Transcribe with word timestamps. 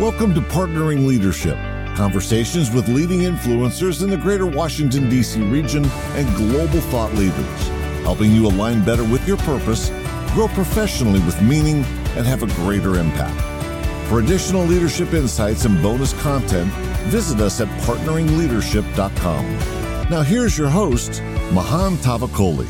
Welcome 0.00 0.32
to 0.34 0.40
Partnering 0.40 1.06
Leadership, 1.06 1.54
conversations 1.96 2.70
with 2.70 2.88
leading 2.88 3.20
influencers 3.20 4.02
in 4.02 4.08
the 4.08 4.16
greater 4.16 4.46
Washington, 4.46 5.10
D.C. 5.10 5.42
region 5.42 5.84
and 5.84 6.34
global 6.34 6.80
thought 6.80 7.12
leaders, 7.12 7.68
helping 8.02 8.32
you 8.32 8.46
align 8.46 8.82
better 8.82 9.04
with 9.04 9.28
your 9.28 9.36
purpose, 9.36 9.90
grow 10.32 10.48
professionally 10.48 11.20
with 11.20 11.40
meaning, 11.42 11.84
and 12.16 12.26
have 12.26 12.42
a 12.42 12.46
greater 12.64 12.98
impact. 12.98 13.38
For 14.08 14.20
additional 14.20 14.64
leadership 14.64 15.12
insights 15.12 15.66
and 15.66 15.80
bonus 15.82 16.14
content, 16.22 16.72
visit 17.10 17.38
us 17.40 17.60
at 17.60 17.68
partneringleadership.com. 17.82 19.44
Now, 20.08 20.22
here's 20.22 20.56
your 20.56 20.70
host, 20.70 21.20
Mahan 21.52 21.96
Tavakoli. 21.98 22.66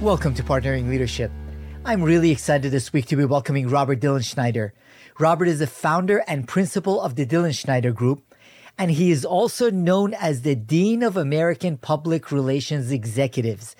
Welcome 0.00 0.32
to 0.34 0.42
Partnering 0.42 0.88
Leadership. 0.88 1.30
I'm 1.84 2.02
really 2.02 2.30
excited 2.30 2.72
this 2.72 2.90
week 2.90 3.04
to 3.06 3.16
be 3.16 3.26
welcoming 3.26 3.68
Robert 3.68 4.00
Dilenschneider. 4.00 4.70
Robert 5.18 5.46
is 5.46 5.58
the 5.58 5.66
founder 5.66 6.24
and 6.26 6.48
principal 6.48 7.00
of 7.00 7.16
the 7.16 7.26
Dilenschneider 7.26 7.94
Group, 7.94 8.34
and 8.78 8.90
he 8.90 9.10
is 9.10 9.24
also 9.24 9.70
known 9.70 10.14
as 10.14 10.42
the 10.42 10.54
Dean 10.54 11.02
of 11.02 11.16
American 11.16 11.76
Public 11.76 12.32
Relations 12.32 12.90
Executives. 12.90 13.76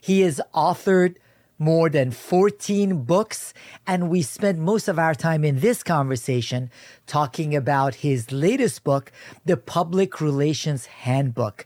He 0.00 0.20
has 0.20 0.40
authored 0.54 1.16
more 1.58 1.88
than 1.88 2.10
14 2.10 3.04
books, 3.04 3.54
and 3.86 4.10
we 4.10 4.20
spent 4.20 4.58
most 4.58 4.88
of 4.88 4.98
our 4.98 5.14
time 5.14 5.44
in 5.44 5.60
this 5.60 5.82
conversation 5.82 6.70
talking 7.06 7.56
about 7.56 7.96
his 7.96 8.30
latest 8.30 8.84
book, 8.84 9.10
The 9.46 9.56
Public 9.56 10.20
Relations 10.20 10.86
Handbook. 10.86 11.64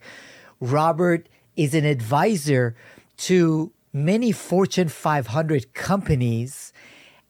Robert 0.61 1.29
is 1.57 1.75
an 1.75 1.85
advisor 1.85 2.77
to 3.17 3.73
many 3.93 4.31
Fortune 4.31 4.89
500 4.89 5.75
companies 5.75 6.73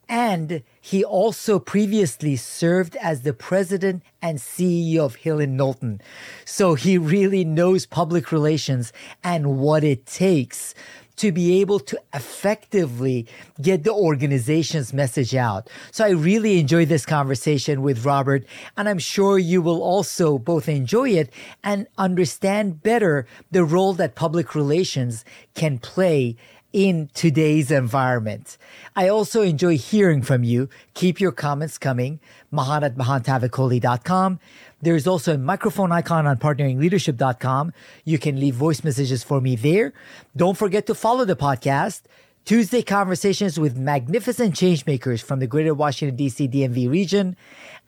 and 0.09 0.63
he 0.81 1.05
also 1.05 1.59
previously 1.59 2.37
served 2.37 2.97
as 2.97 3.23
the 3.23 3.33
president 3.33 4.03
and 4.23 4.39
CEO 4.39 5.01
of 5.01 5.17
Hill 5.17 5.41
and 5.41 5.57
Knowlton. 5.57 6.01
So 6.45 6.75
he 6.75 6.97
really 6.97 7.45
knows 7.45 7.87
public 7.87 8.33
relations 8.33 8.93
and 9.23 9.59
what 9.59 9.85
it 9.85 10.07
takes 10.07 10.75
to 11.19 11.33
be 11.33 11.61
able 11.61 11.81
to 11.81 12.01
effectively 12.15 13.27
get 13.61 13.83
the 13.83 13.93
organization's 13.93 14.93
message 14.93 15.35
out. 15.35 15.69
So 15.91 16.05
I 16.05 16.11
really 16.11 16.61
enjoyed 16.61 16.89
this 16.89 17.05
conversation 17.05 17.83
with 17.83 18.05
Robert, 18.05 18.47
and 18.77 18.89
I'm 18.89 19.01
sure 19.01 19.37
you 19.37 19.61
will 19.61 19.83
also 19.83 20.39
both 20.39 20.69
enjoy 20.69 21.11
it 21.11 21.33
and 21.65 21.89
understand 21.99 22.83
better 22.85 23.27
the 23.51 23.65
role 23.65 23.95
that 23.95 24.15
public 24.15 24.55
relations 24.55 25.25
can 25.55 25.79
play 25.79 26.37
in 26.73 27.11
today's 27.15 27.71
environment. 27.71 28.59
I 28.95 29.09
also 29.09 29.43
enjoy 29.43 29.79
hearing 29.79 30.23
from 30.23 30.45
you. 30.45 30.69
Keep 30.95 31.21
your 31.21 31.33
comments 31.33 31.79
coming. 31.79 32.21
Mahan 32.51 32.85
at 32.85 32.97
mahantavakoli.com. 32.97 34.39
There's 34.81 35.07
also 35.07 35.35
a 35.35 35.39
microphone 35.39 35.93
icon 35.93 36.27
on 36.27 36.37
partneringleadership.com. 36.37 37.73
You 38.05 38.19
can 38.19 38.39
leave 38.39 38.55
voice 38.55 38.85
messages 38.85 39.25
for 39.25 39.41
me 39.41 39.57
there. 39.57 39.93
Don't 40.37 40.57
forget 40.57 40.87
to 40.87 40.95
follow 40.95 41.25
the 41.25 41.37
podcast. 41.37 42.03
Tuesday 42.45 42.81
conversations 42.81 43.61
with 43.61 43.77
magnificent 43.77 44.55
changemakers 44.55 45.23
from 45.23 45.39
the 45.39 45.47
greater 45.47 45.75
Washington, 45.75 46.17
D.C. 46.17 46.49
DMV 46.49 46.89
region, 46.91 47.37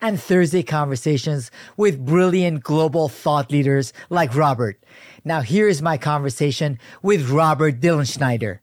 and 0.01 0.21
Thursday 0.21 0.61
conversations 0.61 1.49
with 1.77 2.05
brilliant 2.05 2.63
global 2.63 3.09
thought 3.09 3.51
leaders 3.51 3.91
like 4.11 4.35
Robert. 4.35 4.77
Now, 5.25 5.41
here 5.41 5.67
is 5.67 5.81
my 5.81 5.97
conversation 5.97 6.77
with 7.01 7.31
Robert 7.31 7.79
Dilenschneider. 7.79 8.60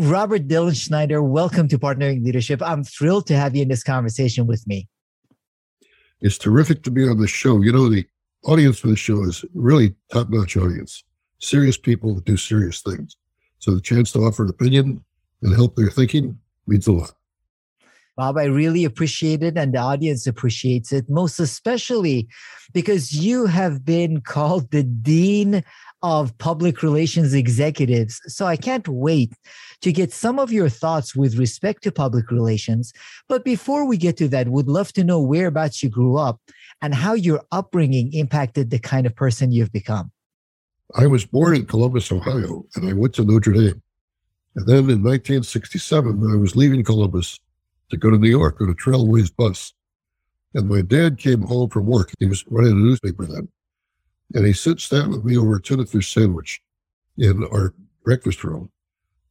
Robert 0.00 0.46
Dilenschneider, 0.46 1.20
welcome 1.28 1.66
to 1.66 1.76
Partnering 1.76 2.24
Leadership. 2.24 2.62
I'm 2.62 2.84
thrilled 2.84 3.26
to 3.26 3.36
have 3.36 3.56
you 3.56 3.62
in 3.62 3.68
this 3.68 3.82
conversation 3.82 4.46
with 4.46 4.64
me. 4.64 4.88
It's 6.20 6.38
terrific 6.38 6.84
to 6.84 6.92
be 6.92 7.08
on 7.08 7.18
the 7.18 7.26
show. 7.26 7.62
You 7.62 7.72
know, 7.72 7.88
the 7.88 8.06
audience 8.44 8.78
for 8.78 8.86
the 8.86 8.94
show 8.94 9.24
is 9.24 9.44
really 9.54 9.96
top 10.12 10.30
notch 10.30 10.56
audience, 10.56 11.02
serious 11.40 11.76
people 11.76 12.14
that 12.14 12.24
do 12.24 12.36
serious 12.36 12.80
things. 12.80 13.16
So 13.58 13.74
the 13.74 13.80
chance 13.80 14.12
to 14.12 14.20
offer 14.20 14.44
an 14.44 14.50
opinion 14.50 15.04
and 15.42 15.52
help 15.52 15.74
their 15.74 15.90
thinking 15.90 16.38
means 16.68 16.86
a 16.86 16.92
lot. 16.92 17.17
Bob, 18.18 18.36
I 18.36 18.46
really 18.46 18.84
appreciate 18.84 19.44
it, 19.44 19.56
and 19.56 19.72
the 19.72 19.78
audience 19.78 20.26
appreciates 20.26 20.92
it, 20.92 21.08
most 21.08 21.38
especially 21.38 22.26
because 22.74 23.12
you 23.12 23.46
have 23.46 23.84
been 23.84 24.20
called 24.34 24.72
the 24.72 24.82
Dean 24.82 25.62
of 26.02 26.36
Public 26.38 26.82
Relations 26.82 27.32
Executives. 27.32 28.20
So 28.26 28.44
I 28.44 28.56
can't 28.56 28.88
wait 28.88 29.34
to 29.82 29.92
get 29.92 30.12
some 30.12 30.40
of 30.40 30.50
your 30.50 30.68
thoughts 30.68 31.14
with 31.14 31.38
respect 31.38 31.84
to 31.84 31.92
public 31.92 32.32
relations. 32.32 32.92
But 33.28 33.44
before 33.44 33.86
we 33.86 33.96
get 33.96 34.16
to 34.16 34.26
that, 34.28 34.48
would 34.48 34.66
love 34.66 34.92
to 34.94 35.04
know 35.04 35.20
whereabouts 35.20 35.80
you 35.84 35.88
grew 35.88 36.16
up 36.16 36.40
and 36.82 36.96
how 36.96 37.14
your 37.14 37.42
upbringing 37.52 38.12
impacted 38.12 38.70
the 38.70 38.80
kind 38.80 39.06
of 39.06 39.14
person 39.14 39.52
you've 39.52 39.72
become. 39.72 40.10
I 40.96 41.06
was 41.06 41.24
born 41.24 41.54
in 41.54 41.66
Columbus, 41.66 42.10
Ohio, 42.10 42.66
and 42.74 42.88
I 42.88 42.94
went 42.94 43.14
to 43.14 43.24
Notre 43.24 43.52
Dame. 43.52 43.80
And 44.56 44.66
then 44.66 44.90
in 44.90 45.04
1967, 45.04 46.32
I 46.32 46.34
was 46.34 46.56
leaving 46.56 46.82
Columbus 46.82 47.38
to 47.90 47.96
go 47.96 48.10
to 48.10 48.18
New 48.18 48.28
York 48.28 48.60
on 48.60 48.70
a 48.70 48.74
Trailways 48.74 49.34
bus. 49.34 49.72
And 50.54 50.68
my 50.68 50.82
dad 50.82 51.18
came 51.18 51.42
home 51.42 51.70
from 51.70 51.86
work. 51.86 52.12
He 52.18 52.26
was 52.26 52.44
running 52.48 52.72
a 52.72 52.74
newspaper 52.74 53.26
then. 53.26 53.48
And 54.34 54.46
he 54.46 54.52
sits 54.52 54.88
down 54.88 55.10
with 55.10 55.24
me 55.24 55.36
over 55.36 55.56
a 55.56 55.62
tuna 55.62 55.86
fish 55.86 56.12
sandwich 56.12 56.60
in 57.16 57.44
our 57.52 57.74
breakfast 58.04 58.44
room. 58.44 58.70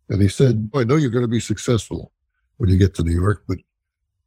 And 0.09 0.22
he 0.22 0.29
said, 0.29 0.69
I 0.73 0.84
know 0.84 0.95
you're 0.95 1.09
going 1.09 1.23
to 1.23 1.28
be 1.28 1.40
successful 1.40 2.12
when 2.57 2.69
you 2.69 2.78
get 2.78 2.95
to 2.95 3.03
New 3.03 3.13
York, 3.13 3.44
but 3.47 3.57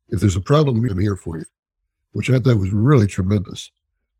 if 0.08 0.20
there's 0.20 0.36
a 0.36 0.41
problem, 0.41 0.84
I'm 0.88 0.98
here 0.98 1.16
for 1.16 1.38
you, 1.38 1.44
which 2.12 2.30
I 2.30 2.38
thought 2.38 2.58
was 2.58 2.72
really 2.72 3.06
tremendous. 3.06 3.70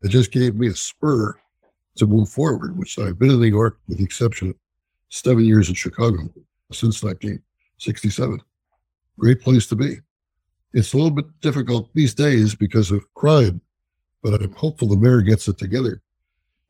It 0.01 0.09
just 0.09 0.31
gave 0.31 0.55
me 0.55 0.67
a 0.67 0.75
spur 0.75 1.39
to 1.97 2.07
move 2.07 2.29
forward, 2.29 2.77
which 2.77 2.97
I've 2.97 3.19
been 3.19 3.31
in 3.31 3.39
New 3.39 3.47
York 3.47 3.77
with 3.87 3.97
the 3.97 4.03
exception 4.03 4.49
of 4.49 4.55
seven 5.09 5.45
years 5.45 5.69
in 5.69 5.75
Chicago 5.75 6.29
since 6.71 7.03
1967. 7.03 8.41
Great 9.21 9.39
place 9.39 9.67
to 9.67 9.75
be. 9.77 9.99
It's 10.73 10.93
a 10.93 10.97
little 10.97 11.11
bit 11.11 11.25
difficult 11.39 11.89
these 11.93 12.13
days 12.13 12.55
because 12.55 12.91
of 12.91 13.05
crime, 13.13 13.61
but 14.21 14.41
I'm 14.41 14.51
hopeful 14.53 14.89
the 14.89 14.97
mayor 14.97 15.21
gets 15.21 15.47
it 15.47 15.57
together 15.57 16.01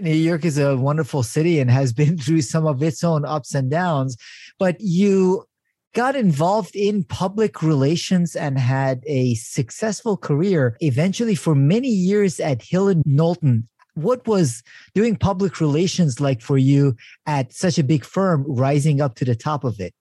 New 0.02 0.16
York 0.16 0.46
is 0.46 0.58
a 0.58 0.76
wonderful 0.76 1.22
city 1.22 1.60
and 1.60 1.70
has 1.70 1.94
been 2.02 2.18
through 2.18 2.42
some 2.42 2.66
of 2.66 2.82
its 2.82 3.04
own 3.04 3.26
ups 3.26 3.54
and 3.54 3.70
downs, 3.70 4.18
but 4.60 4.76
you 4.80 5.46
got 5.94 6.16
involved 6.16 6.76
in 6.76 7.04
public 7.04 7.62
relations 7.62 8.36
and 8.36 8.58
had 8.58 9.04
a 9.08 9.36
successful 9.36 10.16
career 10.18 10.78
eventually 10.80 11.36
for 11.36 11.54
many 11.54 11.90
years 11.90 12.40
at 12.40 12.62
Hill 12.62 12.88
and 12.88 13.04
Knowlton. 13.06 13.68
What 13.96 14.26
was 14.26 14.64
doing 14.96 15.18
public 15.18 15.60
relations 15.60 16.22
like 16.22 16.42
for 16.42 16.58
you 16.58 16.96
at 17.26 17.52
such 17.52 17.78
a 17.78 17.84
big 17.84 18.06
firm, 18.06 18.46
rising 18.48 19.02
up 19.02 19.16
to 19.16 19.26
the 19.26 19.36
top 19.36 19.66
of 19.66 19.82
it? 19.82 19.94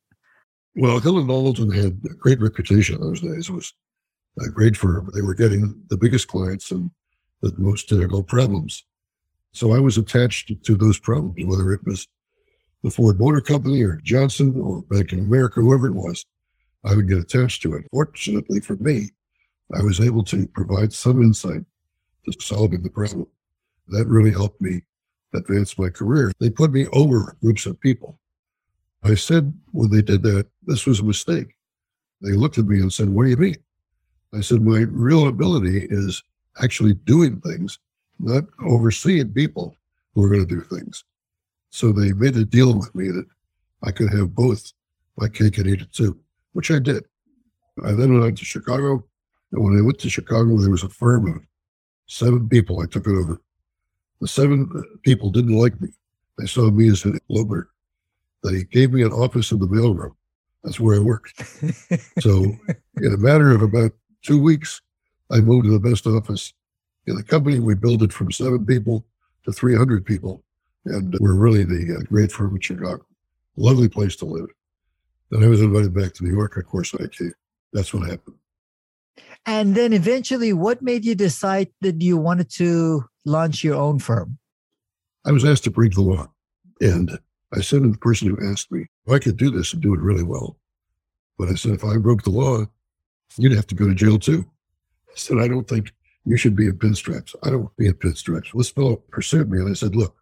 Well, 0.76 1.00
Hill 1.00 1.18
and 1.18 1.26
Knowlton 1.26 1.72
had 1.72 2.00
a 2.10 2.14
great 2.14 2.40
reputation 2.40 2.96
in 2.96 3.00
those 3.00 3.20
days. 3.20 3.48
It 3.48 3.52
was 3.52 3.74
a 4.38 4.48
great 4.48 4.76
firm. 4.76 5.10
They 5.14 5.22
were 5.22 5.34
getting 5.34 5.82
the 5.88 5.96
biggest 5.96 6.28
clients 6.28 6.70
and 6.70 6.90
the 7.42 7.52
most 7.58 7.88
difficult 7.88 8.28
problems. 8.28 8.84
So 9.52 9.72
I 9.72 9.80
was 9.80 9.98
attached 9.98 10.52
to 10.64 10.76
those 10.76 10.98
problems, 10.98 11.44
whether 11.44 11.72
it 11.72 11.84
was 11.84 12.06
the 12.84 12.90
Ford 12.90 13.18
Motor 13.18 13.40
Company 13.40 13.82
or 13.82 14.00
Johnson 14.02 14.54
or 14.60 14.82
Bank 14.82 15.12
of 15.12 15.18
America, 15.18 15.60
whoever 15.60 15.88
it 15.88 15.94
was, 15.94 16.24
I 16.84 16.94
would 16.94 17.08
get 17.08 17.18
attached 17.18 17.62
to 17.62 17.74
it. 17.74 17.86
Fortunately 17.90 18.60
for 18.60 18.76
me, 18.76 19.10
I 19.74 19.82
was 19.82 20.00
able 20.00 20.22
to 20.24 20.46
provide 20.48 20.92
some 20.92 21.20
insight 21.20 21.64
to 22.26 22.40
solving 22.40 22.82
the 22.82 22.90
problem. 22.90 23.26
That 23.88 24.06
really 24.06 24.30
helped 24.30 24.60
me 24.60 24.82
advance 25.34 25.78
my 25.78 25.88
career. 25.90 26.30
They 26.38 26.48
put 26.48 26.70
me 26.70 26.86
over 26.92 27.36
groups 27.40 27.66
of 27.66 27.80
people. 27.80 28.19
I 29.02 29.14
said 29.14 29.52
when 29.72 29.90
they 29.90 30.02
did 30.02 30.22
that, 30.22 30.46
this 30.66 30.86
was 30.86 31.00
a 31.00 31.04
mistake. 31.04 31.54
They 32.20 32.32
looked 32.32 32.58
at 32.58 32.66
me 32.66 32.80
and 32.80 32.92
said, 32.92 33.08
What 33.08 33.24
do 33.24 33.30
you 33.30 33.36
mean? 33.36 33.56
I 34.34 34.40
said, 34.40 34.62
My 34.62 34.80
real 34.90 35.26
ability 35.26 35.86
is 35.90 36.22
actually 36.62 36.94
doing 36.94 37.40
things 37.40 37.78
not 38.20 38.44
overseeing 38.64 39.32
people 39.32 39.74
who 40.14 40.24
are 40.24 40.28
going 40.28 40.46
to 40.46 40.54
do 40.54 40.60
things. 40.60 41.04
So 41.70 41.92
they 41.92 42.12
made 42.12 42.36
a 42.36 42.44
deal 42.44 42.76
with 42.76 42.94
me 42.94 43.08
that 43.08 43.26
I 43.82 43.92
could 43.92 44.12
have 44.12 44.34
both 44.34 44.72
my 45.16 45.28
cake 45.28 45.58
and 45.58 45.66
eat 45.66 45.82
it 45.82 45.92
too, 45.92 46.18
which 46.52 46.70
I 46.70 46.78
did. 46.78 47.04
I 47.84 47.92
then 47.92 48.18
went 48.20 48.38
to 48.38 48.44
Chicago. 48.44 49.04
And 49.52 49.64
when 49.64 49.78
I 49.78 49.82
went 49.82 49.98
to 50.00 50.10
Chicago, 50.10 50.58
there 50.58 50.70
was 50.70 50.82
a 50.82 50.88
firm 50.88 51.28
of 51.28 51.42
seven 52.06 52.48
people. 52.48 52.80
I 52.80 52.86
took 52.86 53.06
it 53.06 53.10
over. 53.10 53.40
The 54.20 54.28
seven 54.28 54.70
people 55.02 55.30
didn't 55.30 55.56
like 55.56 55.80
me. 55.80 55.88
They 56.38 56.46
saw 56.46 56.70
me 56.70 56.88
as 56.88 57.04
an 57.04 57.18
lover. 57.28 57.70
They 58.42 58.64
gave 58.64 58.92
me 58.92 59.02
an 59.02 59.12
office 59.12 59.52
in 59.52 59.58
the 59.58 59.66
mailroom. 59.66 60.14
That's 60.64 60.80
where 60.80 60.96
I 60.96 61.00
worked. 61.00 61.38
so 62.20 62.44
in 62.96 63.14
a 63.14 63.16
matter 63.16 63.50
of 63.50 63.62
about 63.62 63.92
two 64.22 64.40
weeks, 64.40 64.80
I 65.30 65.40
moved 65.40 65.66
to 65.66 65.70
the 65.70 65.78
best 65.78 66.06
office 66.06 66.52
in 67.06 67.16
the 67.16 67.22
company, 67.22 67.58
we 67.58 67.74
built 67.74 68.02
it 68.02 68.12
from 68.12 68.30
seven 68.30 68.64
people 68.64 69.04
to 69.44 69.52
300 69.52 70.04
people. 70.04 70.44
And 70.86 71.14
we're 71.20 71.34
really 71.34 71.64
the 71.64 71.98
uh, 71.98 72.02
great 72.04 72.32
firm 72.32 72.54
in 72.54 72.60
Chicago. 72.60 73.04
Lovely 73.56 73.88
place 73.88 74.16
to 74.16 74.24
live. 74.24 74.48
Then 75.30 75.44
I 75.44 75.48
was 75.48 75.60
invited 75.60 75.94
back 75.94 76.14
to 76.14 76.24
New 76.24 76.32
York. 76.32 76.56
Of 76.56 76.66
course, 76.66 76.94
I 76.94 77.06
came. 77.06 77.32
That's 77.72 77.92
what 77.92 78.08
happened. 78.08 78.36
And 79.46 79.74
then 79.74 79.92
eventually, 79.92 80.52
what 80.52 80.82
made 80.82 81.04
you 81.04 81.14
decide 81.14 81.68
that 81.80 82.00
you 82.00 82.16
wanted 82.16 82.50
to 82.52 83.04
launch 83.24 83.62
your 83.62 83.76
own 83.76 83.98
firm? 83.98 84.38
I 85.24 85.32
was 85.32 85.44
asked 85.44 85.64
to 85.64 85.70
break 85.70 85.92
the 85.92 86.02
law. 86.02 86.30
And 86.80 87.18
I 87.52 87.60
said 87.60 87.82
to 87.82 87.90
the 87.90 87.98
person 87.98 88.28
who 88.28 88.50
asked 88.50 88.70
me, 88.70 88.86
I 89.10 89.18
could 89.18 89.36
do 89.36 89.50
this 89.50 89.72
and 89.72 89.82
do 89.82 89.94
it 89.94 90.00
really 90.00 90.22
well. 90.22 90.56
But 91.38 91.48
I 91.48 91.54
said, 91.54 91.72
if 91.72 91.84
I 91.84 91.96
broke 91.96 92.22
the 92.22 92.30
law, 92.30 92.66
you'd 93.36 93.52
have 93.52 93.66
to 93.68 93.74
go 93.74 93.88
to 93.88 93.94
jail 93.94 94.18
too. 94.18 94.44
I 95.08 95.12
said, 95.16 95.38
I 95.38 95.48
don't 95.48 95.66
think 95.66 95.92
you 96.24 96.36
should 96.36 96.54
be 96.54 96.66
in 96.66 96.78
pinstripes. 96.78 97.34
I 97.42 97.50
don't 97.50 97.60
want 97.60 97.76
to 97.76 97.82
be 97.82 97.88
in 97.88 97.94
pinstripes. 97.94 98.52
This 98.54 98.70
fellow 98.70 98.96
pursued 99.10 99.50
me 99.50 99.58
and 99.58 99.70
I 99.70 99.72
said, 99.72 99.96
look, 99.96 100.16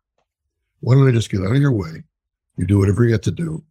why 0.80 0.94
don't 0.94 1.08
I 1.08 1.12
just 1.12 1.30
get 1.30 1.42
out 1.42 1.54
of 1.54 1.60
your 1.60 1.72
way? 1.72 2.04
You 2.56 2.66
do 2.66 2.78
whatever 2.78 3.04
you 3.04 3.12
have 3.12 3.20
to 3.22 3.30
do. 3.30 3.62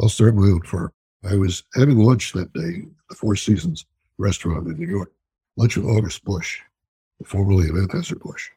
I'll 0.00 0.08
start 0.08 0.34
my 0.34 0.42
own 0.42 0.62
firm. 0.62 0.92
I 1.24 1.36
was 1.36 1.62
having 1.74 1.98
lunch 1.98 2.32
that 2.32 2.52
day 2.52 2.82
at 2.82 3.08
the 3.08 3.14
Four 3.14 3.36
Seasons 3.36 3.86
restaurant 4.18 4.66
in 4.66 4.76
New 4.76 4.88
York, 4.88 5.12
lunch 5.56 5.76
with 5.76 5.86
August 5.86 6.24
Busch, 6.24 6.60
formerly 7.24 7.68
of 7.68 7.76
Anheuser-Busch. 7.76 8.50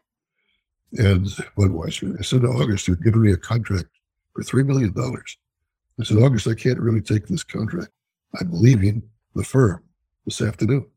And 0.93 1.25
Budweiser. 1.55 2.19
I 2.19 2.23
said 2.23 2.41
to 2.41 2.47
August, 2.47 2.87
you've 2.87 3.03
given 3.03 3.21
me 3.21 3.31
a 3.31 3.37
contract 3.37 3.89
for 4.45 4.63
$3 4.63 4.65
million. 4.65 4.93
I 5.99 6.03
said, 6.03 6.17
August, 6.17 6.47
I 6.47 6.53
can't 6.53 6.79
really 6.79 7.01
take 7.01 7.27
this 7.27 7.43
contract. 7.43 7.91
I'm 8.39 8.49
leaving 8.51 9.03
the 9.35 9.43
firm 9.43 9.83
this 10.25 10.41
afternoon. 10.41 10.87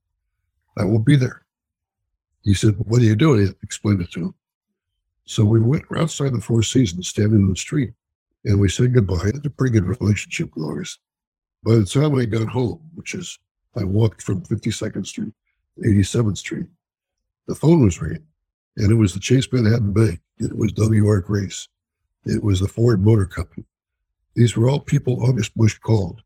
I 0.77 0.85
won't 0.85 1.07
be 1.07 1.17
there. 1.17 1.45
He 2.45 2.55
said, 2.55 2.75
What 2.79 3.01
are 3.01 3.05
you 3.05 3.17
doing? 3.17 3.47
I 3.47 3.53
explained 3.63 4.01
it 4.01 4.11
to 4.13 4.21
him. 4.27 4.35
So 5.25 5.45
we 5.45 5.61
went 5.61 5.85
outside 5.97 6.33
the 6.33 6.41
Four 6.41 6.63
Seasons, 6.63 7.09
standing 7.09 7.41
in 7.41 7.49
the 7.49 7.57
street, 7.57 7.93
and 8.45 8.61
we 8.61 8.69
said 8.69 8.95
goodbye. 8.95 9.21
I 9.23 9.27
had 9.27 9.47
a 9.47 9.51
pretty 9.51 9.79
good 9.79 10.01
relationship 10.01 10.51
with 10.55 10.65
August. 10.65 10.99
By 11.65 11.77
the 11.77 11.85
time 11.85 12.15
I 12.17 12.25
got 12.25 12.49
home, 12.49 12.81
which 12.95 13.15
is 13.15 13.39
I 13.77 13.85
walked 13.85 14.23
from 14.23 14.43
52nd 14.43 15.07
Street 15.07 15.33
to 15.83 15.89
87th 15.89 16.39
Street, 16.39 16.67
the 17.47 17.55
phone 17.55 17.85
was 17.85 18.01
ringing, 18.01 18.27
and 18.77 18.91
it 18.91 18.97
was 18.97 19.15
the 19.15 19.21
Chase 19.21 19.51
Manhattan 19.53 19.93
Bank. 19.93 20.21
It 20.39 20.57
was 20.57 20.73
W.R. 20.73 21.21
Grace. 21.21 21.69
It 22.25 22.43
was 22.43 22.61
the 22.61 22.69
Ford 22.69 23.05
Motor 23.05 23.27
Company. 23.27 23.65
These 24.35 24.57
were 24.57 24.69
all 24.69 24.81
people 24.81 25.25
August 25.25 25.57
Busch 25.57 25.79
called 25.79 26.23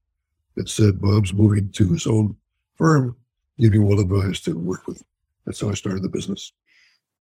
and 0.56 0.68
said 0.68 1.00
Bob's 1.00 1.32
moving 1.32 1.70
to 1.72 1.92
his 1.92 2.06
own 2.06 2.36
firm. 2.76 3.16
Give 3.58 3.74
you 3.74 3.82
one 3.82 3.98
advice 3.98 4.40
to 4.42 4.56
work 4.56 4.86
with. 4.86 5.02
That's 5.44 5.60
how 5.60 5.70
I 5.70 5.74
started 5.74 6.02
the 6.02 6.08
business. 6.08 6.52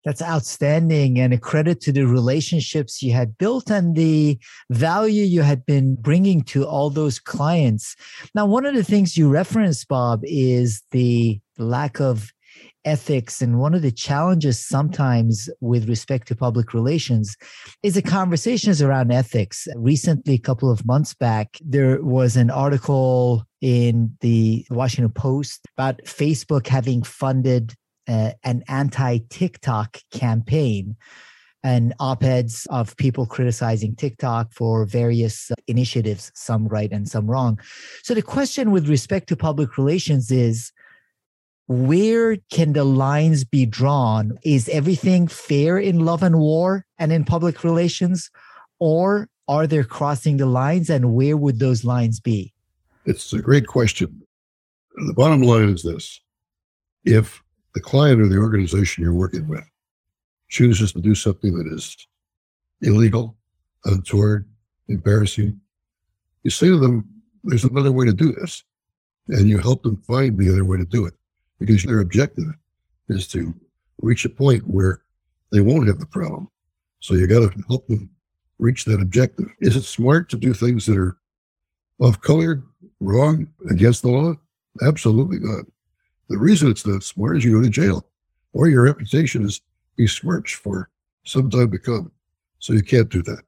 That's 0.04 0.20
outstanding 0.20 1.18
and 1.18 1.32
a 1.32 1.38
credit 1.38 1.80
to 1.82 1.92
the 1.92 2.06
relationships 2.06 3.02
you 3.02 3.14
had 3.14 3.38
built 3.38 3.70
and 3.70 3.96
the 3.96 4.38
value 4.68 5.24
you 5.24 5.40
had 5.40 5.64
been 5.64 5.94
bringing 5.94 6.42
to 6.42 6.66
all 6.66 6.90
those 6.90 7.18
clients. 7.18 7.96
Now, 8.34 8.44
one 8.44 8.66
of 8.66 8.74
the 8.74 8.84
things 8.84 9.16
you 9.16 9.30
referenced, 9.30 9.88
Bob, 9.88 10.20
is 10.24 10.82
the 10.90 11.40
lack 11.56 12.00
of 12.00 12.33
ethics 12.84 13.40
and 13.40 13.58
one 13.58 13.74
of 13.74 13.82
the 13.82 13.90
challenges 13.90 14.64
sometimes 14.64 15.48
with 15.60 15.88
respect 15.88 16.28
to 16.28 16.36
public 16.36 16.74
relations 16.74 17.36
is 17.82 17.94
the 17.94 18.02
conversations 18.02 18.82
around 18.82 19.10
ethics 19.10 19.66
recently 19.76 20.34
a 20.34 20.38
couple 20.38 20.70
of 20.70 20.84
months 20.84 21.14
back 21.14 21.58
there 21.64 22.02
was 22.02 22.36
an 22.36 22.50
article 22.50 23.44
in 23.60 24.14
the 24.20 24.66
washington 24.70 25.12
post 25.12 25.66
about 25.76 25.98
facebook 26.04 26.66
having 26.66 27.02
funded 27.02 27.74
uh, 28.06 28.32
an 28.42 28.62
anti-tiktok 28.68 29.98
campaign 30.12 30.96
and 31.62 31.94
op-eds 31.98 32.66
of 32.68 32.94
people 32.98 33.24
criticizing 33.24 33.96
TikTok 33.96 34.52
for 34.52 34.84
various 34.84 35.50
initiatives, 35.66 36.30
some 36.34 36.68
right 36.68 36.92
and 36.92 37.08
some 37.08 37.26
wrong. 37.26 37.58
So 38.02 38.12
the 38.12 38.20
question 38.20 38.70
with 38.70 38.86
respect 38.86 39.30
to 39.30 39.36
public 39.36 39.78
relations 39.78 40.30
is 40.30 40.70
where 41.66 42.36
can 42.50 42.72
the 42.74 42.84
lines 42.84 43.44
be 43.44 43.64
drawn? 43.64 44.38
Is 44.44 44.68
everything 44.68 45.28
fair 45.28 45.78
in 45.78 46.00
love 46.00 46.22
and 46.22 46.38
war 46.38 46.84
and 46.98 47.12
in 47.12 47.24
public 47.24 47.64
relations? 47.64 48.30
Or 48.78 49.28
are 49.48 49.66
there 49.66 49.84
crossing 49.84 50.36
the 50.36 50.46
lines 50.46 50.90
and 50.90 51.14
where 51.14 51.36
would 51.36 51.58
those 51.58 51.84
lines 51.84 52.20
be? 52.20 52.52
It's 53.06 53.32
a 53.32 53.40
great 53.40 53.66
question. 53.66 54.22
The 54.96 55.14
bottom 55.14 55.42
line 55.42 55.70
is 55.70 55.82
this 55.82 56.20
if 57.04 57.42
the 57.74 57.80
client 57.80 58.20
or 58.20 58.28
the 58.28 58.38
organization 58.38 59.02
you're 59.02 59.14
working 59.14 59.48
with 59.48 59.64
chooses 60.48 60.92
to 60.92 61.00
do 61.00 61.14
something 61.14 61.56
that 61.56 61.66
is 61.74 61.96
illegal, 62.80 63.36
untoward, 63.84 64.48
embarrassing, 64.88 65.60
you 66.42 66.50
say 66.50 66.68
to 66.68 66.78
them, 66.78 67.08
there's 67.42 67.64
another 67.64 67.92
way 67.92 68.06
to 68.06 68.12
do 68.12 68.32
this. 68.32 68.62
And 69.28 69.48
you 69.48 69.58
help 69.58 69.82
them 69.82 69.96
find 70.06 70.38
the 70.38 70.50
other 70.50 70.66
way 70.66 70.76
to 70.76 70.84
do 70.84 71.06
it 71.06 71.14
because 71.58 71.82
their 71.84 72.00
objective 72.00 72.46
is 73.08 73.28
to 73.28 73.54
reach 74.00 74.24
a 74.24 74.28
point 74.28 74.62
where 74.66 75.02
they 75.52 75.60
won't 75.60 75.86
have 75.86 75.98
the 75.98 76.06
problem. 76.06 76.48
So 77.00 77.14
you 77.14 77.26
got 77.26 77.52
to 77.52 77.64
help 77.68 77.86
them 77.86 78.10
reach 78.58 78.84
that 78.86 79.00
objective. 79.00 79.46
Is 79.60 79.76
it 79.76 79.82
smart 79.82 80.28
to 80.30 80.36
do 80.36 80.54
things 80.54 80.86
that 80.86 80.96
are 80.96 81.16
off 82.00 82.20
color, 82.20 82.62
wrong, 83.00 83.46
against 83.70 84.02
the 84.02 84.08
law? 84.08 84.34
Absolutely 84.82 85.38
not. 85.40 85.66
The 86.28 86.38
reason 86.38 86.70
it's 86.70 86.86
not 86.86 87.02
smart 87.02 87.36
is 87.36 87.44
you 87.44 87.56
go 87.56 87.62
to 87.62 87.70
jail 87.70 88.06
or 88.52 88.68
your 88.68 88.82
reputation 88.84 89.44
is 89.44 89.60
besmirched 89.96 90.56
for 90.56 90.88
some 91.24 91.50
time 91.50 91.70
to 91.70 91.78
come. 91.78 92.10
So 92.58 92.72
you 92.72 92.82
can't 92.82 93.10
do 93.10 93.22
that. 93.24 93.42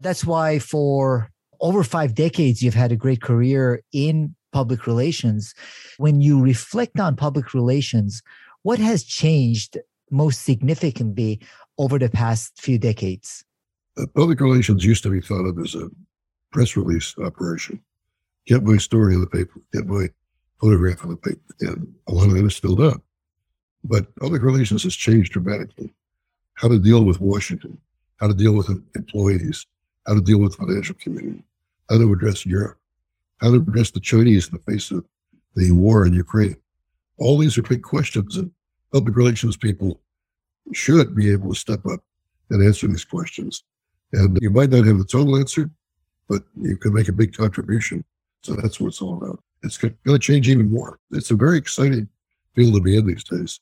That's 0.00 0.24
why 0.24 0.58
for 0.58 1.30
over 1.60 1.82
five 1.82 2.14
decades, 2.14 2.62
you've 2.62 2.74
had 2.74 2.92
a 2.92 2.96
great 2.96 3.22
career 3.22 3.82
in 3.92 4.35
public 4.56 4.86
relations. 4.86 5.54
When 5.98 6.22
you 6.22 6.40
reflect 6.40 6.98
on 6.98 7.14
public 7.14 7.52
relations, 7.52 8.22
what 8.62 8.78
has 8.78 9.04
changed 9.04 9.76
most 10.10 10.44
significantly 10.44 11.40
over 11.76 11.98
the 11.98 12.08
past 12.08 12.58
few 12.58 12.78
decades? 12.78 13.44
Uh, 13.98 14.06
public 14.14 14.40
relations 14.40 14.82
used 14.82 15.02
to 15.02 15.10
be 15.10 15.20
thought 15.20 15.44
of 15.44 15.58
as 15.58 15.74
a 15.74 15.90
press 16.52 16.74
release 16.74 17.14
operation. 17.18 17.78
Get 18.46 18.62
my 18.62 18.78
story 18.78 19.12
in 19.12 19.20
the 19.20 19.26
paper, 19.26 19.60
get 19.74 19.86
my 19.86 20.06
photograph 20.58 21.04
in 21.04 21.10
the 21.10 21.16
paper, 21.16 21.52
and 21.60 21.94
a 22.08 22.12
lot 22.12 22.28
of 22.28 22.34
that 22.34 22.46
is 22.46 22.56
still 22.56 22.76
done. 22.76 23.02
But 23.84 24.16
public 24.16 24.40
relations 24.40 24.84
has 24.84 24.96
changed 24.96 25.32
dramatically. 25.32 25.92
How 26.54 26.68
to 26.68 26.78
deal 26.78 27.04
with 27.04 27.20
Washington, 27.20 27.76
how 28.20 28.28
to 28.28 28.34
deal 28.34 28.54
with 28.54 28.70
employees, 28.94 29.66
how 30.06 30.14
to 30.14 30.22
deal 30.22 30.38
with 30.38 30.52
the 30.52 30.64
financial 30.64 30.94
community, 30.94 31.44
how 31.90 31.98
to 31.98 32.10
address 32.10 32.46
Europe, 32.46 32.78
how 33.40 33.50
to 33.50 33.56
address 33.56 33.90
the 33.90 34.00
Chinese 34.00 34.48
in 34.48 34.54
the 34.54 34.72
face 34.72 34.90
of 34.90 35.04
the 35.54 35.70
war 35.72 36.06
in 36.06 36.12
Ukraine. 36.12 36.56
All 37.18 37.38
these 37.38 37.56
are 37.56 37.62
big 37.62 37.82
questions, 37.82 38.36
and 38.36 38.50
public 38.92 39.16
relations 39.16 39.56
people 39.56 40.00
should 40.72 41.14
be 41.14 41.32
able 41.32 41.50
to 41.52 41.58
step 41.58 41.84
up 41.86 42.00
and 42.50 42.62
answer 42.64 42.86
these 42.88 43.04
questions. 43.04 43.62
And 44.12 44.38
you 44.40 44.50
might 44.50 44.70
not 44.70 44.86
have 44.86 44.98
the 44.98 45.04
total 45.04 45.36
answer, 45.36 45.70
but 46.28 46.42
you 46.60 46.76
can 46.76 46.92
make 46.92 47.08
a 47.08 47.12
big 47.12 47.34
contribution. 47.34 48.04
So 48.42 48.54
that's 48.54 48.80
what 48.80 48.88
it's 48.88 49.02
all 49.02 49.16
about. 49.16 49.42
It's 49.62 49.78
going 49.78 49.96
to 50.04 50.18
change 50.18 50.48
even 50.48 50.70
more. 50.70 50.98
It's 51.10 51.30
a 51.30 51.36
very 51.36 51.58
exciting 51.58 52.08
field 52.54 52.74
to 52.74 52.80
be 52.80 52.96
in 52.96 53.06
these 53.06 53.24
days. 53.24 53.60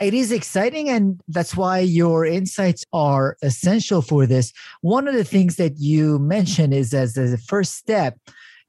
It 0.00 0.14
is 0.14 0.32
exciting, 0.32 0.88
and 0.88 1.20
that's 1.28 1.54
why 1.54 1.78
your 1.80 2.24
insights 2.24 2.84
are 2.92 3.36
essential 3.42 4.02
for 4.02 4.26
this. 4.26 4.52
One 4.80 5.06
of 5.06 5.14
the 5.14 5.22
things 5.22 5.56
that 5.56 5.78
you 5.78 6.18
mentioned 6.18 6.74
is 6.74 6.92
as 6.92 7.16
a 7.16 7.38
first 7.38 7.74
step, 7.76 8.18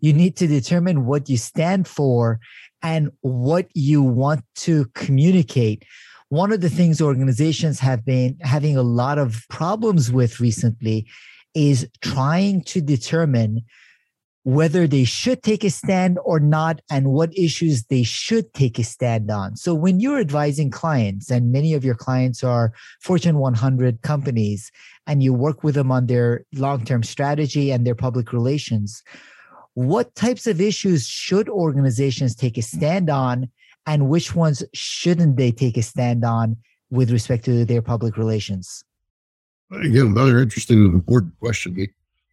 you 0.04 0.12
need 0.12 0.36
to 0.36 0.48
determine 0.48 1.06
what 1.06 1.30
you 1.30 1.38
stand 1.38 1.88
for 1.88 2.38
and 2.82 3.10
what 3.22 3.70
you 3.74 4.04
want 4.04 4.44
to 4.54 4.86
communicate. 4.96 5.86
One 6.28 6.52
of 6.52 6.60
the 6.60 6.70
things 6.70 7.02
organizations 7.02 7.80
have 7.80 8.04
been 8.04 8.38
having 8.42 8.76
a 8.76 8.84
lot 8.84 9.18
of 9.18 9.46
problems 9.50 10.12
with 10.12 10.42
recently 10.42 11.08
is 11.56 11.88
trying 12.02 12.64
to 12.66 12.82
determine 12.82 13.62
whether 14.44 14.88
they 14.88 15.06
should 15.06 15.42
take 15.42 15.64
a 15.64 15.70
stand 15.70 16.20
or 16.26 16.38
not 16.38 16.82
and 16.92 17.14
what 17.14 17.38
issues 17.38 17.86
they 17.86 18.04
should 18.04 18.54
take 18.54 18.78
a 18.78 18.84
stand 18.84 19.32
on. 19.32 19.56
So 19.56 19.74
when 19.74 20.02
you're 20.02 20.20
advising 20.20 20.70
clients 20.70 21.32
and 21.32 21.54
many 21.54 21.74
of 21.74 21.86
your 21.86 21.96
clients 21.96 22.44
are 22.44 22.74
Fortune 23.00 23.38
100 23.38 24.02
companies 24.02 24.70
and 25.08 25.24
you 25.24 25.34
work 25.34 25.64
with 25.64 25.76
them 25.76 25.94
on 25.94 26.08
their 26.08 26.44
long-term 26.54 27.04
strategy 27.04 27.72
and 27.72 27.88
their 27.88 27.96
public 27.96 28.34
relations, 28.34 29.02
what 29.76 30.14
types 30.16 30.48
of 30.48 30.62
issues 30.62 31.08
should 31.08 31.50
organizations 31.50 32.36
take 32.36 32.58
a 32.58 32.62
stand 32.62 33.10
on 33.10 33.50
and 33.86 34.10
which 34.10 34.36
ones 34.36 34.64
shouldn't 34.74 35.38
they 35.38 35.52
take 35.52 35.78
a 35.78 35.82
stand 35.82 36.24
on 36.24 36.58
with 36.90 37.12
respect 37.12 37.44
to 37.46 37.66
their 37.66 37.82
public 37.82 38.18
relations? 38.18 38.84
Again, 39.72 40.08
another 40.08 40.40
interesting 40.40 40.86
and 40.86 40.94
important 40.94 41.38
question. 41.40 41.74
The 41.74 41.90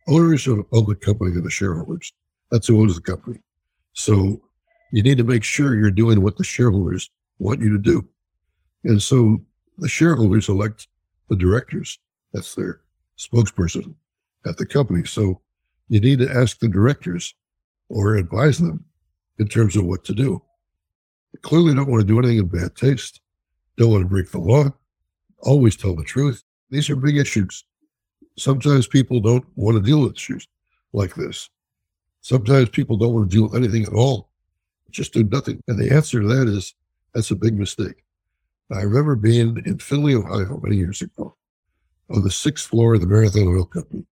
owners 0.09 0.47
of 0.47 0.59
a 0.59 0.65
public 0.65 1.01
company 1.01 1.35
are 1.37 1.41
the 1.41 1.51
shareholders. 1.51 2.13
That's 2.51 2.67
who 2.67 2.81
owns 2.81 2.95
the 2.95 3.01
company. 3.01 3.39
So 3.95 4.43
you 4.93 5.03
need 5.03 5.19
to 5.19 5.25
make 5.25 5.45
sure 5.45 5.75
you're 5.75 5.91
doing 5.91 6.23
what 6.23 6.37
the 6.37 6.45
shareholders 6.45 7.11
want 7.39 7.61
you 7.61 7.71
to 7.71 7.79
do. 7.79 8.07
And 8.85 9.03
so 9.03 9.41
the 9.79 9.89
shareholders 9.89 10.49
elect 10.49 10.89
the 11.29 11.37
directors. 11.37 11.99
That's 12.33 12.55
their 12.55 12.81
spokesperson 13.19 13.95
at 14.47 14.57
the 14.57 14.67
company. 14.67 15.05
So 15.05 15.41
you 15.91 15.99
need 16.01 16.21
to 16.21 16.31
ask 16.31 16.61
the 16.61 16.69
directors 16.69 17.35
or 17.89 18.15
advise 18.15 18.59
them 18.59 18.85
in 19.41 19.49
terms 19.49 19.75
of 19.77 19.85
what 19.85 20.05
to 20.05 20.15
do. 20.15 20.41
clearly 21.43 21.75
don't 21.75 21.91
want 21.91 22.01
to 22.01 22.07
do 22.07 22.19
anything 22.19 22.39
in 22.39 22.47
bad 22.47 22.77
taste, 22.77 23.21
don't 23.77 23.91
want 23.91 24.05
to 24.05 24.09
break 24.09 24.31
the 24.31 24.39
law, 24.39 24.73
always 25.41 25.77
tell 25.77 25.97
the 25.97 26.05
truth. 26.05 26.45
These 26.71 26.89
are 26.91 26.97
big 26.97 27.17
issues. 27.17 27.65
Sometimes 28.39 28.87
people 28.87 29.19
don't 29.19 29.45
want 29.57 29.77
to 29.77 29.83
deal 29.83 30.03
with 30.03 30.15
issues 30.15 30.47
like 30.93 31.15
this. 31.17 31.51
Sometimes 32.21 32.69
people 32.69 32.97
don't 32.97 33.13
want 33.13 33.29
to 33.29 33.37
deal 33.37 33.49
with 33.49 33.57
anything 33.57 33.83
at 33.83 33.93
all, 33.93 34.31
just 34.93 35.13
do 35.13 35.25
nothing. 35.25 35.61
And 35.67 35.77
the 35.77 35.93
answer 35.93 36.21
to 36.21 36.29
that 36.29 36.47
is 36.47 36.75
that's 37.15 37.33
a 37.33 37.37
big 37.37 37.59
mistake. 37.59 38.05
I 38.73 38.83
remember 38.83 39.17
being 39.17 39.61
in 39.67 39.79
Findlay, 39.79 40.15
Ohio, 40.15 40.61
many 40.63 40.77
years 40.77 41.03
ago, 41.03 41.35
on 42.11 42.23
the 42.23 42.31
sixth 42.31 42.69
floor 42.69 42.95
of 42.95 43.01
the 43.01 43.09
Marathon 43.09 43.49
Oil 43.49 43.65
Company. 43.65 44.07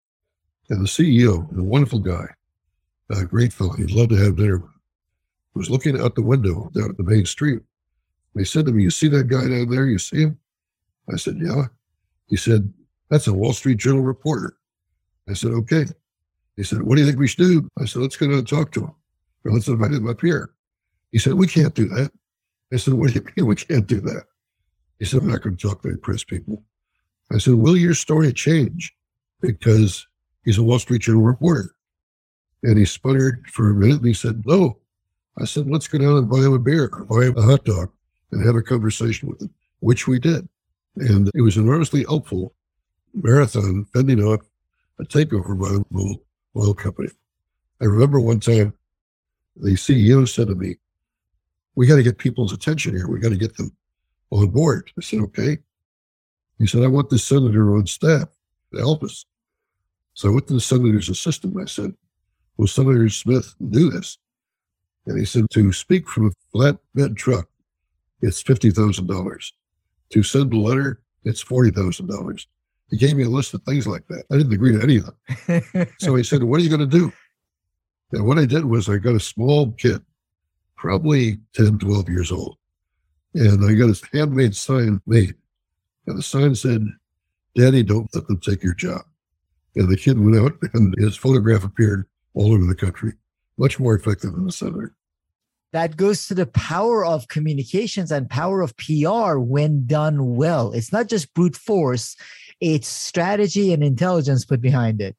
And 0.70 0.82
the 0.82 0.88
CEO, 0.88 1.56
a 1.56 1.62
wonderful 1.62 1.98
guy, 1.98 2.26
a 3.10 3.24
great 3.24 3.52
fellow, 3.52 3.72
he'd 3.72 3.90
love 3.90 4.10
to 4.10 4.16
have 4.16 4.36
dinner 4.36 4.62
was 5.58 5.68
looking 5.70 6.00
out 6.00 6.14
the 6.14 6.22
window 6.22 6.70
down 6.74 6.90
at 6.90 6.96
the 6.96 7.02
main 7.02 7.26
street. 7.26 7.60
And 8.34 8.40
he 8.40 8.44
said 8.44 8.64
to 8.66 8.72
me, 8.72 8.84
You 8.84 8.90
see 8.90 9.08
that 9.08 9.28
guy 9.28 9.48
down 9.48 9.68
there? 9.68 9.86
You 9.86 9.98
see 9.98 10.22
him? 10.22 10.38
I 11.12 11.16
said, 11.16 11.38
Yeah. 11.38 11.64
He 12.28 12.36
said, 12.36 12.72
That's 13.10 13.26
a 13.26 13.34
Wall 13.34 13.52
Street 13.52 13.78
Journal 13.78 14.02
reporter. 14.02 14.56
I 15.28 15.34
said, 15.34 15.50
Okay. 15.50 15.86
He 16.56 16.62
said, 16.62 16.82
What 16.82 16.94
do 16.94 17.02
you 17.02 17.06
think 17.06 17.18
we 17.18 17.28
should 17.28 17.38
do? 17.38 17.68
I 17.78 17.84
said, 17.84 18.02
Let's 18.02 18.16
go 18.16 18.28
down 18.28 18.38
and 18.38 18.48
talk 18.48 18.70
to 18.72 18.84
him. 18.84 18.94
Or 19.44 19.52
let's 19.52 19.68
invite 19.68 19.92
him 19.92 20.08
up 20.08 20.20
here. 20.20 20.50
He 21.12 21.18
said, 21.18 21.34
We 21.34 21.48
can't 21.48 21.74
do 21.74 21.88
that. 21.88 22.12
I 22.72 22.76
said, 22.76 22.94
What 22.94 23.08
do 23.08 23.14
you 23.14 23.26
mean 23.36 23.46
we 23.46 23.56
can't 23.56 23.86
do 23.86 24.00
that? 24.02 24.24
He 24.98 25.04
said, 25.04 25.20
I'm 25.20 25.28
not 25.28 25.42
going 25.42 25.56
to 25.56 25.68
talk 25.68 25.82
to 25.82 25.96
press 25.96 26.24
people. 26.24 26.62
I 27.32 27.38
said, 27.38 27.54
Will 27.54 27.76
your 27.76 27.94
story 27.94 28.32
change? 28.32 28.94
Because 29.40 30.06
he's 30.48 30.56
a 30.56 30.62
Wall 30.62 30.78
Street 30.78 31.02
Journal 31.02 31.20
reporter. 31.20 31.74
And 32.62 32.78
he 32.78 32.86
sputtered 32.86 33.44
for 33.52 33.68
a 33.68 33.74
minute 33.74 33.98
and 33.98 34.06
he 34.06 34.14
said, 34.14 34.46
No. 34.46 34.78
I 35.38 35.44
said, 35.44 35.68
Let's 35.68 35.86
go 35.86 35.98
down 35.98 36.16
and 36.16 36.28
buy 36.28 36.38
him 36.38 36.54
a 36.54 36.58
beer 36.58 36.88
or 36.90 37.04
buy 37.04 37.26
him 37.26 37.36
a 37.36 37.42
hot 37.42 37.66
dog 37.66 37.90
and 38.32 38.44
have 38.46 38.56
a 38.56 38.62
conversation 38.62 39.28
with 39.28 39.42
him, 39.42 39.50
which 39.80 40.08
we 40.08 40.18
did. 40.18 40.48
And 40.96 41.30
it 41.34 41.42
was 41.42 41.58
enormously 41.58 42.04
helpful 42.04 42.54
marathon 43.12 43.84
fending 43.92 44.22
off 44.22 44.40
a 44.98 45.04
takeover 45.04 45.58
by 45.58 45.68
the 45.68 46.16
oil 46.56 46.72
company. 46.72 47.10
I 47.82 47.84
remember 47.84 48.18
one 48.18 48.40
time 48.40 48.72
the 49.54 49.72
CEO 49.72 50.26
said 50.26 50.48
to 50.48 50.54
me, 50.54 50.76
We 51.74 51.86
got 51.86 51.96
to 51.96 52.02
get 52.02 52.16
people's 52.16 52.54
attention 52.54 52.96
here. 52.96 53.06
We 53.06 53.20
got 53.20 53.28
to 53.28 53.36
get 53.36 53.54
them 53.58 53.76
on 54.30 54.48
board. 54.48 54.90
I 54.96 55.02
said, 55.02 55.20
Okay. 55.20 55.58
He 56.58 56.66
said, 56.66 56.84
I 56.84 56.86
want 56.86 57.10
this 57.10 57.22
senator 57.22 57.76
on 57.76 57.86
staff 57.86 58.28
to 58.72 58.78
help 58.78 59.04
us. 59.04 59.26
So 60.18 60.26
I 60.26 60.32
went 60.32 60.48
to 60.48 60.54
the 60.54 60.60
senator's 60.60 61.08
assistant. 61.08 61.54
I 61.62 61.66
said, 61.66 61.94
Will 62.56 62.66
Senator 62.66 63.08
Smith 63.08 63.54
do 63.70 63.88
this? 63.88 64.18
And 65.06 65.16
he 65.16 65.24
said, 65.24 65.48
To 65.52 65.72
speak 65.72 66.08
from 66.08 66.26
a 66.26 66.56
flatbed 66.56 67.16
truck, 67.16 67.46
it's 68.20 68.42
$50,000. 68.42 69.52
To 70.10 70.22
send 70.24 70.52
a 70.52 70.56
letter, 70.56 71.00
it's 71.22 71.44
$40,000. 71.44 72.46
He 72.90 72.96
gave 72.96 73.14
me 73.14 73.22
a 73.22 73.28
list 73.28 73.54
of 73.54 73.62
things 73.62 73.86
like 73.86 74.08
that. 74.08 74.24
I 74.32 74.38
didn't 74.38 74.52
agree 74.52 74.72
to 74.72 74.82
any 74.82 74.96
of 74.96 75.06
them. 75.06 75.86
so 76.00 76.16
he 76.16 76.24
said, 76.24 76.42
What 76.42 76.58
are 76.58 76.64
you 76.64 76.76
going 76.76 76.90
to 76.90 76.98
do? 76.98 77.12
And 78.10 78.26
what 78.26 78.40
I 78.40 78.44
did 78.44 78.64
was 78.64 78.88
I 78.88 78.96
got 78.96 79.14
a 79.14 79.20
small 79.20 79.70
kid, 79.70 80.02
probably 80.74 81.38
10, 81.54 81.78
12 81.78 82.08
years 82.08 82.32
old. 82.32 82.56
And 83.34 83.64
I 83.64 83.72
got 83.74 83.90
a 83.90 84.08
handmade 84.12 84.56
sign 84.56 85.00
made. 85.06 85.36
And 86.08 86.18
the 86.18 86.24
sign 86.24 86.56
said, 86.56 86.88
Daddy, 87.54 87.84
don't 87.84 88.12
let 88.16 88.26
them 88.26 88.40
take 88.40 88.64
your 88.64 88.74
job. 88.74 89.02
And 89.78 89.88
the 89.88 89.96
kid 89.96 90.18
went 90.18 90.36
out 90.36 90.54
and 90.74 90.92
his 90.98 91.16
photograph 91.16 91.62
appeared 91.62 92.04
all 92.34 92.52
over 92.52 92.66
the 92.66 92.74
country, 92.74 93.12
much 93.58 93.78
more 93.78 93.94
effective 93.94 94.32
than 94.32 94.44
the 94.44 94.52
senator. 94.52 94.92
That 95.72 95.96
goes 95.96 96.26
to 96.26 96.34
the 96.34 96.46
power 96.46 97.04
of 97.04 97.28
communications 97.28 98.10
and 98.10 98.28
power 98.28 98.60
of 98.60 98.76
PR 98.76 99.38
when 99.38 99.86
done 99.86 100.34
well. 100.34 100.72
It's 100.72 100.92
not 100.92 101.06
just 101.06 101.32
brute 101.32 101.54
force, 101.54 102.16
it's 102.60 102.88
strategy 102.88 103.72
and 103.72 103.84
intelligence 103.84 104.44
put 104.44 104.60
behind 104.60 105.00
it. 105.00 105.16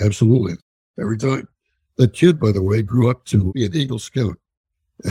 Absolutely. 0.00 0.54
Every 0.98 1.18
time. 1.18 1.46
That 1.98 2.14
kid, 2.14 2.40
by 2.40 2.52
the 2.52 2.62
way, 2.62 2.80
grew 2.80 3.10
up 3.10 3.26
to 3.26 3.52
be 3.52 3.66
an 3.66 3.76
Eagle 3.76 3.98
Scout. 3.98 4.38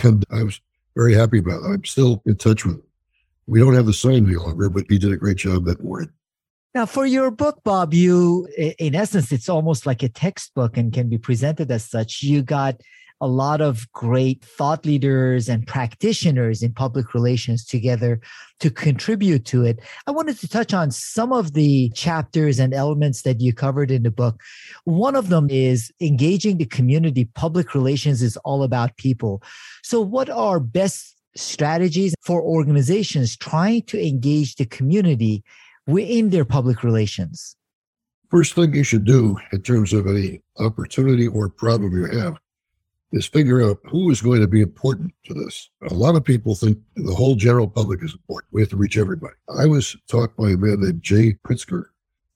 And 0.03 0.25
I 0.31 0.43
was 0.43 0.59
very 0.95 1.13
happy 1.13 1.37
about 1.37 1.61
it. 1.63 1.67
I'm 1.67 1.85
still 1.85 2.23
in 2.25 2.37
touch 2.37 2.65
with 2.65 2.75
him. 2.75 2.83
We 3.45 3.59
don't 3.59 3.75
have 3.75 3.85
the 3.85 3.93
sign 3.93 4.25
any 4.25 4.35
longer, 4.35 4.69
but 4.69 4.85
he 4.89 4.97
did 4.97 5.11
a 5.11 5.17
great 5.17 5.37
job 5.37 5.65
that 5.65 5.83
morning. 5.83 6.09
Now, 6.75 6.87
for 6.87 7.05
your 7.05 7.29
book, 7.29 7.61
Bob, 7.63 7.93
you, 7.93 8.47
in 8.57 8.95
essence, 8.95 9.31
it's 9.31 9.47
almost 9.47 9.85
like 9.85 10.01
a 10.01 10.09
textbook 10.09 10.75
and 10.75 10.91
can 10.91 11.07
be 11.07 11.19
presented 11.19 11.69
as 11.69 11.85
such. 11.85 12.23
You 12.23 12.41
got 12.41 12.81
a 13.21 13.27
lot 13.27 13.61
of 13.61 13.89
great 13.93 14.43
thought 14.43 14.83
leaders 14.83 15.47
and 15.47 15.67
practitioners 15.67 16.63
in 16.63 16.73
public 16.73 17.13
relations 17.13 17.63
together 17.63 18.19
to 18.59 18.71
contribute 18.71 19.45
to 19.45 19.63
it. 19.63 19.79
I 20.07 20.11
wanted 20.11 20.39
to 20.39 20.47
touch 20.47 20.73
on 20.73 20.89
some 20.89 21.31
of 21.31 21.53
the 21.53 21.91
chapters 21.91 22.57
and 22.57 22.73
elements 22.73 23.21
that 23.21 23.39
you 23.39 23.53
covered 23.53 23.91
in 23.91 24.01
the 24.01 24.11
book. 24.11 24.41
One 24.85 25.15
of 25.15 25.29
them 25.29 25.51
is 25.51 25.91
engaging 26.01 26.57
the 26.57 26.65
community. 26.65 27.25
Public 27.25 27.75
relations 27.75 28.23
is 28.23 28.35
all 28.37 28.63
about 28.63 28.97
people. 28.97 29.43
So, 29.83 30.01
what 30.01 30.29
are 30.29 30.59
best 30.59 31.15
strategies 31.35 32.15
for 32.21 32.41
organizations 32.41 33.37
trying 33.37 33.83
to 33.83 34.03
engage 34.03 34.55
the 34.55 34.65
community 34.65 35.43
within 35.87 36.29
their 36.29 36.45
public 36.45 36.83
relations? 36.83 37.55
First 38.29 38.55
thing 38.55 38.73
you 38.73 38.83
should 38.83 39.05
do 39.05 39.37
in 39.51 39.61
terms 39.61 39.93
of 39.93 40.07
any 40.07 40.41
opportunity 40.57 41.27
or 41.27 41.49
problem 41.49 41.95
you 41.95 42.05
have 42.05 42.37
is 43.11 43.27
figure 43.27 43.61
out 43.61 43.77
who 43.85 44.09
is 44.09 44.21
going 44.21 44.41
to 44.41 44.47
be 44.47 44.61
important 44.61 45.13
to 45.25 45.35
this. 45.35 45.69
A 45.89 45.93
lot 45.93 46.15
of 46.15 46.23
people 46.23 46.55
think 46.55 46.79
the 46.95 47.13
whole 47.13 47.35
general 47.35 47.67
public 47.67 48.03
is 48.03 48.13
important. 48.13 48.51
We 48.51 48.61
have 48.61 48.71
to 48.71 48.75
reach 48.75 48.97
everybody. 48.97 49.35
I 49.55 49.67
was 49.67 49.95
taught 50.07 50.35
by 50.35 50.49
a 50.49 50.57
man 50.57 50.81
named 50.81 51.03
Jay 51.03 51.37
Pritzker 51.45 51.85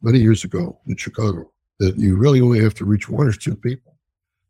many 0.03 0.19
years 0.19 0.43
ago 0.43 0.79
in 0.87 0.95
Chicago 0.95 1.51
that 1.79 1.97
you 1.97 2.15
really 2.15 2.41
only 2.41 2.61
have 2.61 2.75
to 2.75 2.85
reach 2.85 3.09
one 3.09 3.27
or 3.27 3.31
two 3.31 3.55
people. 3.55 3.95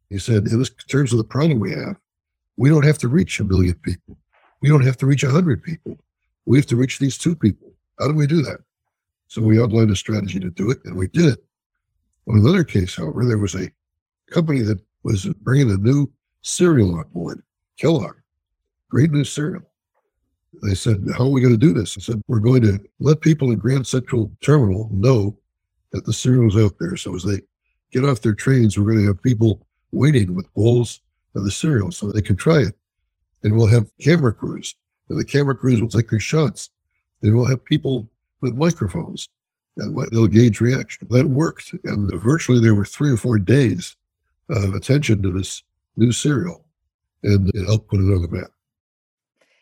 He 0.10 0.20
said, 0.20 0.48
in 0.48 0.64
terms 0.90 1.12
of 1.14 1.18
the 1.18 1.24
problem 1.24 1.60
we 1.60 1.72
have, 1.72 1.96
we 2.58 2.70
don't 2.70 2.86
have 2.86 2.98
to 3.00 3.08
reach 3.08 3.40
a 3.40 3.44
million 3.44 3.76
people. 3.76 4.18
We 4.62 4.70
don't 4.70 4.86
have 4.86 4.98
to 4.98 5.06
reach 5.06 5.24
a 5.24 5.30
hundred 5.30 5.64
people. 5.64 5.98
We 6.46 6.58
have 6.58 6.66
to 6.68 6.76
reach 6.76 7.00
these 7.00 7.18
two 7.18 7.36
people. 7.36 7.72
How 8.00 8.08
do 8.08 8.14
we 8.14 8.28
do 8.28 8.42
that? 8.42 8.60
So 9.28 9.42
we 9.42 9.62
outlined 9.62 9.92
a 9.92 9.96
strategy 9.96 10.40
to 10.40 10.50
do 10.50 10.72
it, 10.72 10.80
and 10.86 10.96
we 10.96 11.08
did 11.08 11.26
it. 11.26 11.44
On 12.28 12.38
another 12.38 12.64
case, 12.64 12.96
however, 12.96 13.26
there 13.26 13.38
was 13.38 13.56
a 13.56 13.72
company 14.32 14.62
that 14.62 14.80
was 15.04 15.26
bringing 15.42 15.72
a 15.72 15.78
new 15.78 16.12
cereal 16.42 16.96
on 16.96 17.06
board, 17.14 17.42
Kellogg. 17.78 18.16
Great 18.90 19.12
new 19.12 19.24
cereal. 19.24 19.64
They 20.64 20.76
said, 20.76 21.06
How 21.18 21.26
are 21.26 21.30
we 21.30 21.42
going 21.42 21.54
to 21.54 21.58
do 21.58 21.74
this? 21.74 21.98
I 21.98 22.02
said, 22.02 22.22
We're 22.28 22.40
going 22.40 22.62
to 22.64 22.80
let 23.00 23.22
people 23.22 23.52
in 23.52 23.60
Grand 23.60 23.86
Central 23.86 24.32
Terminal 24.42 24.90
know 24.92 25.38
that 25.92 26.06
the 26.06 26.14
cereal's 26.14 26.58
out 26.58 26.80
there. 26.80 26.96
So 26.96 27.16
as 27.16 27.24
they 27.24 27.42
get 27.92 28.06
off 28.06 28.22
their 28.22 28.34
trains, 28.34 28.78
we're 28.78 28.92
going 28.92 29.00
to 29.00 29.08
have 29.08 29.22
people 29.22 29.66
waiting 29.92 30.36
with 30.36 30.54
bowls 30.54 31.02
of 31.36 31.44
the 31.44 31.52
cereal 31.52 31.92
so 31.92 32.12
they 32.12 32.22
can 32.22 32.36
try 32.36 32.60
it. 32.60 32.76
And 33.44 33.56
we'll 33.56 33.68
have 33.68 33.90
camera 34.02 34.34
crews. 34.34 34.76
And 35.10 35.20
the 35.20 35.26
camera 35.26 35.56
crews 35.56 35.82
will 35.82 35.90
take 35.90 36.10
their 36.10 36.20
shots. 36.20 36.70
And 37.22 37.36
we'll 37.36 37.46
have 37.46 37.64
people 37.64 38.10
with 38.42 38.56
microphones 38.56 39.30
and 39.78 39.96
they'll 40.12 40.28
gauge 40.28 40.60
reaction. 40.60 41.08
That 41.10 41.28
worked. 41.28 41.74
And 41.84 42.12
virtually 42.20 42.60
there 42.60 42.76
were 42.76 42.86
three 42.86 43.12
or 43.12 43.18
four 43.18 43.40
days 43.40 43.96
of 44.50 44.74
attention 44.74 45.22
to 45.24 45.32
this 45.32 45.64
new 45.96 46.12
cereal 46.12 46.66
and 47.24 47.50
it 47.54 47.66
helped 47.66 47.90
put 47.90 48.00
it 48.00 48.14
on 48.14 48.22
the 48.22 48.28
map. 48.30 48.52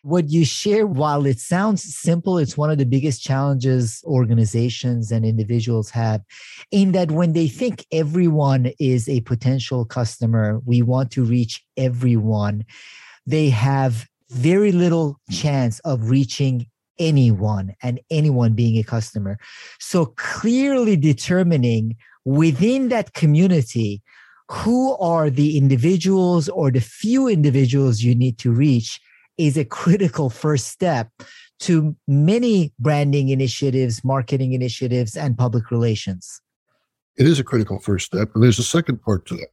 What 0.04 0.30
you 0.30 0.46
share, 0.46 0.86
while 0.86 1.26
it 1.26 1.40
sounds 1.40 1.84
simple, 1.84 2.38
it's 2.38 2.56
one 2.56 2.70
of 2.70 2.78
the 2.78 2.86
biggest 2.86 3.24
challenges 3.24 4.04
organizations 4.06 5.12
and 5.12 5.26
individuals 5.26 5.90
have 5.90 6.22
in 6.70 6.92
that 6.92 7.10
when 7.10 7.34
they 7.34 7.48
think 7.48 7.88
everyone 7.92 8.72
is 8.80 9.10
a 9.10 9.22
potential 9.22 9.84
customer, 9.84 10.62
we 10.64 10.84
want 10.84 11.10
to 11.12 11.24
reach 11.24 11.66
everyone, 11.76 12.66
they 13.26 13.50
have 13.50 14.08
very 14.30 14.72
little 14.72 15.20
chance 15.32 15.80
of 15.80 16.12
reaching 16.12 16.68
anyone 17.00 17.76
and 17.82 18.00
anyone 18.10 18.54
being 18.54 18.78
a 18.78 18.84
customer. 18.84 19.38
So 19.80 20.08
clearly 20.18 20.96
determining 20.96 21.96
within 22.26 22.90
that 22.90 23.14
community 23.14 24.02
who 24.50 24.96
are 24.98 25.30
the 25.30 25.58
individuals 25.58 26.50
or 26.50 26.72
the 26.72 26.82
few 26.82 27.28
individuals 27.28 28.02
you 28.02 28.14
need 28.14 28.38
to 28.40 28.52
reach 28.52 29.00
is 29.38 29.58
a 29.58 29.66
critical 29.66 30.30
first 30.30 30.68
step 30.68 31.10
to 31.60 31.96
many 32.08 32.74
branding 32.80 33.30
initiatives, 33.30 34.04
marketing 34.04 34.54
initiatives, 34.54 35.16
and 35.16 35.38
public 35.38 35.72
relations. 35.72 36.42
It 37.18 37.28
is 37.28 37.40
a 37.40 37.44
critical 37.44 37.80
first 37.80 38.06
step. 38.06 38.30
And 38.36 38.44
there's 38.44 38.60
a 38.60 38.64
second 38.64 39.02
part 39.02 39.26
to 39.28 39.36
that. 39.36 39.48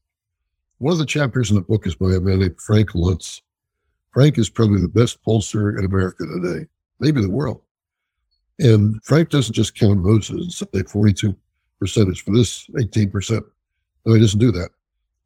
One 0.79 0.93
of 0.93 0.99
the 0.99 1.07
chapters 1.07 1.51
in 1.51 1.57
the 1.57 1.63
book 1.63 1.87
is 1.87 1.95
by 1.95 2.13
a 2.15 2.21
man 2.21 2.41
named 2.41 2.61
Frank 2.61 2.91
Luntz. 2.91 3.41
Frank 4.13 4.37
is 4.37 4.51
probably 4.51 4.81
the 4.81 4.89
best 4.89 5.23
pollster 5.25 5.79
in 5.79 5.85
America 5.85 6.25
today, 6.27 6.67
maybe 7.03 7.21
the 7.21 7.29
world. 7.29 7.61
And 8.59 9.03
Frank 9.05 9.31
doesn't 9.31 9.55
just 9.55 9.79
count 9.79 10.01
votes 10.01 10.31
and 10.31 10.51
say 10.51 10.67
42 10.89 11.37
percentage 11.79 12.25
for 12.25 12.33
this 12.33 12.67
18%. 12.69 13.43
No, 14.07 14.15
he 14.15 14.21
doesn't 14.21 14.39
do 14.39 14.53
that. 14.53 14.71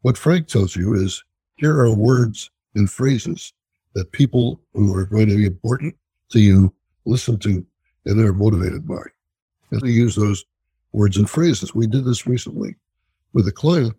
What 0.01 0.17
Frank 0.17 0.49
tells 0.49 0.75
you 0.75 0.95
is 0.95 1.23
here 1.57 1.79
are 1.79 1.95
words 1.95 2.51
and 2.75 2.91
phrases 2.91 3.53
that 3.95 4.13
people 4.13 4.61
who 4.73 4.95
are 4.95 5.05
going 5.05 5.29
to 5.29 5.37
be 5.37 5.47
important 5.47 5.95
to 6.31 6.41
you 6.41 6.73
listen 7.05 7.39
to 7.41 7.65
and 8.05 8.19
they're 8.19 8.33
motivated 8.33 8.87
by. 8.87 9.03
And 9.71 9.81
they 9.81 9.91
use 9.91 10.15
those 10.15 10.45
words 10.93 11.17
and 11.17 11.29
phrases. 11.29 11.75
We 11.75 11.87
did 11.87 12.05
this 12.05 12.27
recently 12.27 12.75
with 13.33 13.47
a 13.49 13.53
client. 13.53 13.95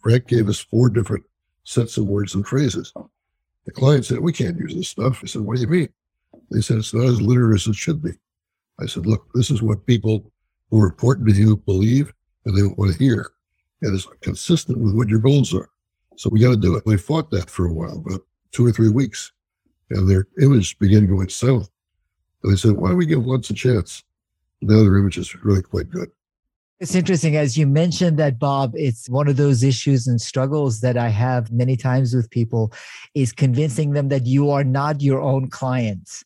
Frank 0.00 0.26
gave 0.26 0.48
us 0.48 0.58
four 0.58 0.88
different 0.88 1.24
sets 1.64 1.96
of 1.96 2.06
words 2.06 2.34
and 2.34 2.46
phrases. 2.46 2.92
The 3.64 3.72
client 3.72 4.06
said, 4.06 4.18
We 4.18 4.32
can't 4.32 4.58
use 4.58 4.74
this 4.74 4.88
stuff. 4.88 5.20
I 5.22 5.26
said, 5.26 5.42
What 5.42 5.56
do 5.56 5.62
you 5.62 5.68
mean? 5.68 5.88
They 6.52 6.60
said, 6.60 6.78
It's 6.78 6.94
not 6.94 7.06
as 7.06 7.20
literate 7.20 7.54
as 7.54 7.66
it 7.66 7.74
should 7.74 8.02
be. 8.02 8.12
I 8.80 8.86
said, 8.86 9.06
Look, 9.06 9.26
this 9.34 9.50
is 9.50 9.62
what 9.62 9.86
people 9.86 10.30
who 10.70 10.80
are 10.80 10.86
important 10.86 11.28
to 11.28 11.34
you 11.34 11.56
believe 11.56 12.12
and 12.44 12.56
they 12.56 12.62
want 12.62 12.92
to 12.92 12.98
hear. 12.98 13.30
And 13.82 13.94
it's 13.94 14.06
consistent 14.20 14.78
with 14.78 14.94
what 14.94 15.08
your 15.08 15.18
goals 15.18 15.54
are. 15.54 15.68
So 16.16 16.30
we 16.30 16.40
got 16.40 16.50
to 16.50 16.56
do 16.56 16.76
it. 16.76 16.84
They 16.86 16.96
fought 16.96 17.30
that 17.30 17.50
for 17.50 17.66
a 17.66 17.72
while, 17.72 17.98
about 17.98 18.20
two 18.52 18.66
or 18.66 18.72
three 18.72 18.90
weeks. 18.90 19.32
And 19.90 20.08
their 20.08 20.26
image 20.40 20.78
began 20.78 21.06
going 21.06 21.28
south. 21.28 21.68
And 22.42 22.52
they 22.52 22.56
said, 22.56 22.72
Why 22.72 22.88
don't 22.88 22.98
we 22.98 23.06
give 23.06 23.24
once 23.24 23.50
a 23.50 23.54
chance? 23.54 24.04
Now 24.60 24.82
their 24.82 24.98
image 24.98 25.18
is 25.18 25.34
really 25.44 25.62
quite 25.62 25.90
good. 25.90 26.10
It's 26.82 26.96
interesting. 26.96 27.36
As 27.36 27.56
you 27.56 27.68
mentioned 27.68 28.18
that, 28.18 28.40
Bob, 28.40 28.72
it's 28.74 29.08
one 29.08 29.28
of 29.28 29.36
those 29.36 29.62
issues 29.62 30.08
and 30.08 30.20
struggles 30.20 30.80
that 30.80 30.96
I 30.96 31.10
have 31.10 31.52
many 31.52 31.76
times 31.76 32.12
with 32.12 32.28
people 32.28 32.72
is 33.14 33.30
convincing 33.30 33.92
them 33.92 34.08
that 34.08 34.26
you 34.26 34.50
are 34.50 34.64
not 34.64 35.00
your 35.00 35.20
own 35.20 35.48
clients 35.48 36.24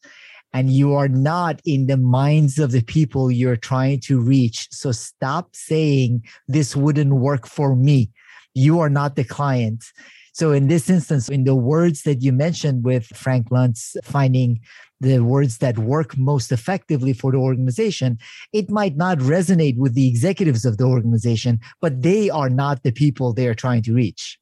and 0.55 0.73
you 0.73 0.95
are 0.95 1.09
not 1.09 1.61
in 1.67 1.89
the 1.89 1.99
minds 1.99 2.59
of 2.59 2.73
the 2.73 2.83
people 2.83 3.31
you're 3.31 3.59
trying 3.59 4.01
to 4.09 4.19
reach. 4.19 4.69
So 4.71 4.93
stop 4.93 5.55
saying 5.55 6.25
this 6.49 6.75
wouldn't 6.75 7.13
work 7.13 7.47
for 7.47 7.77
me. 7.77 8.11
You 8.55 8.81
are 8.81 8.89
not 8.89 9.15
the 9.15 9.25
client. 9.25 9.85
So 10.33 10.53
in 10.53 10.69
this 10.69 10.89
instance, 10.89 11.29
in 11.29 11.45
the 11.45 11.55
words 11.55 12.01
that 12.05 12.23
you 12.23 12.33
mentioned 12.33 12.83
with 12.83 13.05
Frank 13.09 13.51
Luntz 13.51 13.95
finding 14.03 14.61
the 15.01 15.21
words 15.21 15.59
that 15.59 15.79
work 15.79 16.17
most 16.17 16.53
effectively 16.53 17.13
for 17.13 17.33
the 17.33 17.39
organization, 17.39 18.19
it 18.53 18.71
might 18.71 18.97
not 18.97 19.19
resonate 19.19 19.77
with 19.77 19.95
the 19.95 20.09
executives 20.09 20.65
of 20.65 20.79
the 20.79 20.85
organization, 20.85 21.61
but 21.81 22.03
they 22.03 22.31
are 22.31 22.49
not 22.49 22.83
the 22.83 22.93
people 22.93 23.33
they 23.33 23.47
are 23.47 23.55
trying 23.55 23.83
to 23.83 23.95
reach. 23.95 24.39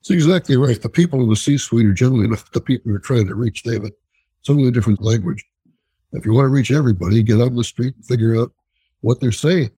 That's 0.00 0.10
exactly 0.10 0.56
right. 0.56 0.80
The 0.80 0.88
people 0.88 1.22
in 1.22 1.28
the 1.28 1.36
C 1.36 1.58
suite 1.58 1.86
are 1.86 1.92
generally 1.92 2.28
not 2.28 2.52
the 2.52 2.60
people 2.60 2.90
you're 2.90 3.00
trying 3.00 3.26
to 3.26 3.34
reach. 3.34 3.62
They 3.62 3.74
have 3.74 3.84
a 3.84 3.92
totally 4.46 4.70
different 4.70 5.02
language. 5.02 5.44
If 6.12 6.24
you 6.24 6.32
want 6.32 6.44
to 6.44 6.50
reach 6.50 6.70
everybody, 6.70 7.22
get 7.22 7.40
out 7.40 7.48
on 7.48 7.56
the 7.56 7.64
street 7.64 7.94
and 7.96 8.06
figure 8.06 8.40
out 8.40 8.52
what 9.00 9.20
they're 9.20 9.32
saying. 9.32 9.70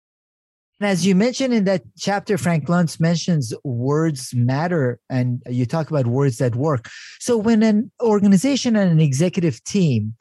As 0.80 1.04
you 1.04 1.16
mentioned 1.16 1.52
in 1.52 1.64
that 1.64 1.82
chapter, 1.98 2.38
Frank 2.38 2.66
Luntz 2.68 3.00
mentions 3.00 3.52
words 3.64 4.32
matter 4.32 5.00
and 5.10 5.42
you 5.48 5.66
talk 5.66 5.90
about 5.90 6.06
words 6.06 6.38
that 6.38 6.54
work. 6.54 6.88
So 7.18 7.36
when 7.36 7.64
an 7.64 7.90
organization 8.00 8.76
and 8.76 8.88
an 8.92 9.00
executive 9.00 9.62
team 9.64 10.14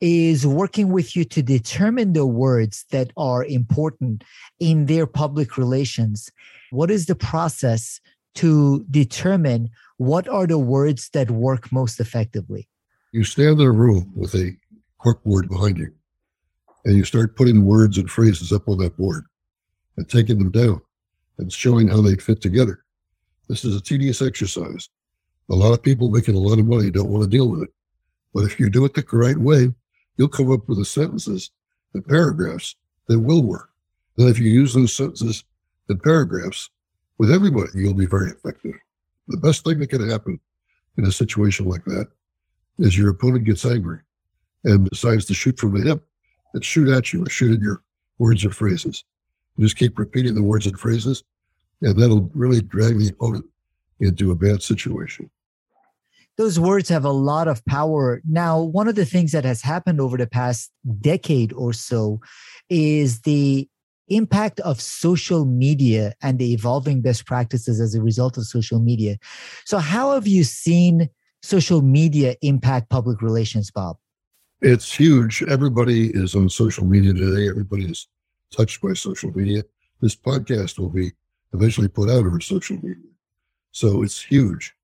is 0.00 0.46
working 0.46 0.90
with 0.92 1.16
you 1.16 1.24
to 1.24 1.42
determine 1.42 2.12
the 2.12 2.26
words 2.26 2.84
that 2.92 3.10
are 3.16 3.44
important 3.44 4.22
in 4.60 4.86
their 4.86 5.06
public 5.06 5.58
relations, 5.58 6.30
what 6.70 6.92
is 6.92 7.06
the 7.06 7.16
process 7.16 8.00
to 8.36 8.84
determine 8.92 9.68
what 9.96 10.28
are 10.28 10.46
the 10.46 10.58
words 10.58 11.08
that 11.10 11.32
work 11.32 11.72
most 11.72 11.98
effectively? 11.98 12.68
You 13.10 13.24
stand 13.24 13.60
in 13.60 13.66
a 13.66 13.72
room 13.72 14.12
with 14.14 14.34
a 14.34 14.56
corkboard 15.04 15.48
behind 15.48 15.78
you 15.78 15.92
and 16.84 16.96
you 16.96 17.04
start 17.04 17.34
putting 17.34 17.64
words 17.64 17.98
and 17.98 18.08
phrases 18.08 18.52
up 18.52 18.68
on 18.68 18.78
that 18.78 18.96
board 18.96 19.24
and 19.96 20.08
taking 20.08 20.38
them 20.38 20.50
down 20.50 20.80
and 21.38 21.52
showing 21.52 21.88
how 21.88 22.00
they 22.00 22.16
fit 22.16 22.40
together. 22.40 22.84
This 23.48 23.64
is 23.64 23.76
a 23.76 23.80
tedious 23.80 24.22
exercise. 24.22 24.88
A 25.50 25.54
lot 25.54 25.72
of 25.72 25.82
people 25.82 26.10
making 26.10 26.34
a 26.34 26.38
lot 26.38 26.58
of 26.58 26.66
money 26.66 26.90
don't 26.90 27.10
want 27.10 27.22
to 27.24 27.28
deal 27.30 27.48
with 27.48 27.62
it. 27.62 27.70
But 28.32 28.44
if 28.44 28.58
you 28.58 28.70
do 28.70 28.84
it 28.84 28.94
the 28.94 29.04
right 29.12 29.36
way, 29.36 29.72
you'll 30.16 30.28
come 30.28 30.50
up 30.50 30.68
with 30.68 30.78
the 30.78 30.84
sentences 30.84 31.50
and 31.92 32.06
paragraphs 32.06 32.76
that 33.08 33.20
will 33.20 33.42
work. 33.42 33.70
And 34.16 34.28
if 34.28 34.38
you 34.38 34.50
use 34.50 34.74
those 34.74 34.94
sentences 34.94 35.44
and 35.88 36.02
paragraphs 36.02 36.70
with 37.18 37.30
everybody, 37.30 37.68
you'll 37.74 37.94
be 37.94 38.06
very 38.06 38.30
effective. 38.30 38.74
The 39.28 39.36
best 39.36 39.64
thing 39.64 39.78
that 39.78 39.90
can 39.90 40.08
happen 40.08 40.40
in 40.96 41.04
a 41.04 41.12
situation 41.12 41.66
like 41.66 41.84
that 41.84 42.08
is 42.78 42.96
your 42.96 43.10
opponent 43.10 43.44
gets 43.44 43.64
angry 43.64 44.00
and 44.64 44.88
decides 44.88 45.26
to 45.26 45.34
shoot 45.34 45.58
from 45.58 45.74
the 45.74 45.86
hip 45.86 46.02
and 46.54 46.64
shoot 46.64 46.88
at 46.88 47.12
you 47.12 47.24
or 47.24 47.30
shoot 47.30 47.54
at 47.54 47.60
your 47.60 47.82
words 48.18 48.44
or 48.44 48.50
phrases. 48.50 49.04
You 49.56 49.64
just 49.64 49.76
keep 49.76 49.98
repeating 49.98 50.34
the 50.34 50.42
words 50.42 50.66
and 50.66 50.78
phrases, 50.78 51.22
and 51.80 51.96
that'll 51.96 52.30
really 52.34 52.60
drag 52.60 52.98
the 52.98 53.08
opponent 53.08 53.44
into 54.00 54.30
a 54.30 54.34
bad 54.34 54.62
situation. 54.62 55.30
Those 56.36 56.58
words 56.58 56.88
have 56.88 57.04
a 57.04 57.12
lot 57.12 57.46
of 57.46 57.64
power. 57.64 58.20
Now, 58.28 58.60
one 58.60 58.88
of 58.88 58.96
the 58.96 59.04
things 59.04 59.30
that 59.32 59.44
has 59.44 59.62
happened 59.62 60.00
over 60.00 60.16
the 60.16 60.26
past 60.26 60.72
decade 61.00 61.52
or 61.52 61.72
so 61.72 62.20
is 62.68 63.20
the 63.20 63.68
impact 64.08 64.58
of 64.60 64.80
social 64.80 65.44
media 65.44 66.12
and 66.22 66.38
the 66.38 66.52
evolving 66.52 67.00
best 67.00 67.24
practices 67.24 67.80
as 67.80 67.94
a 67.94 68.02
result 68.02 68.36
of 68.36 68.46
social 68.46 68.80
media. 68.80 69.16
So, 69.64 69.78
how 69.78 70.12
have 70.12 70.26
you 70.26 70.42
seen 70.42 71.08
social 71.42 71.82
media 71.82 72.34
impact 72.42 72.90
public 72.90 73.22
relations, 73.22 73.70
Bob? 73.70 73.96
It's 74.60 74.92
huge. 74.92 75.42
Everybody 75.44 76.10
is 76.10 76.34
on 76.34 76.48
social 76.48 76.84
media 76.84 77.12
today. 77.12 77.48
Everybody 77.48 77.84
is 77.84 78.08
touched 78.54 78.80
by 78.80 78.92
social 78.94 79.30
media. 79.36 79.62
This 80.00 80.16
podcast 80.16 80.78
will 80.78 80.90
be 80.90 81.12
eventually 81.52 81.88
put 81.88 82.08
out 82.08 82.26
over 82.26 82.40
social 82.40 82.76
media. 82.76 83.10
So 83.72 84.02
it's 84.02 84.22
huge. 84.22 84.74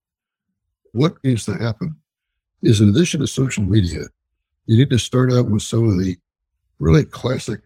What 0.92 1.22
needs 1.22 1.44
to 1.46 1.54
happen 1.54 1.96
is, 2.62 2.80
in 2.80 2.88
addition 2.88 3.20
to 3.20 3.26
social 3.26 3.62
media, 3.62 4.04
you 4.66 4.76
need 4.76 4.90
to 4.90 4.98
start 4.98 5.32
out 5.32 5.50
with 5.50 5.62
some 5.62 5.88
of 5.88 5.98
the 5.98 6.16
really 6.78 7.04
classic 7.04 7.60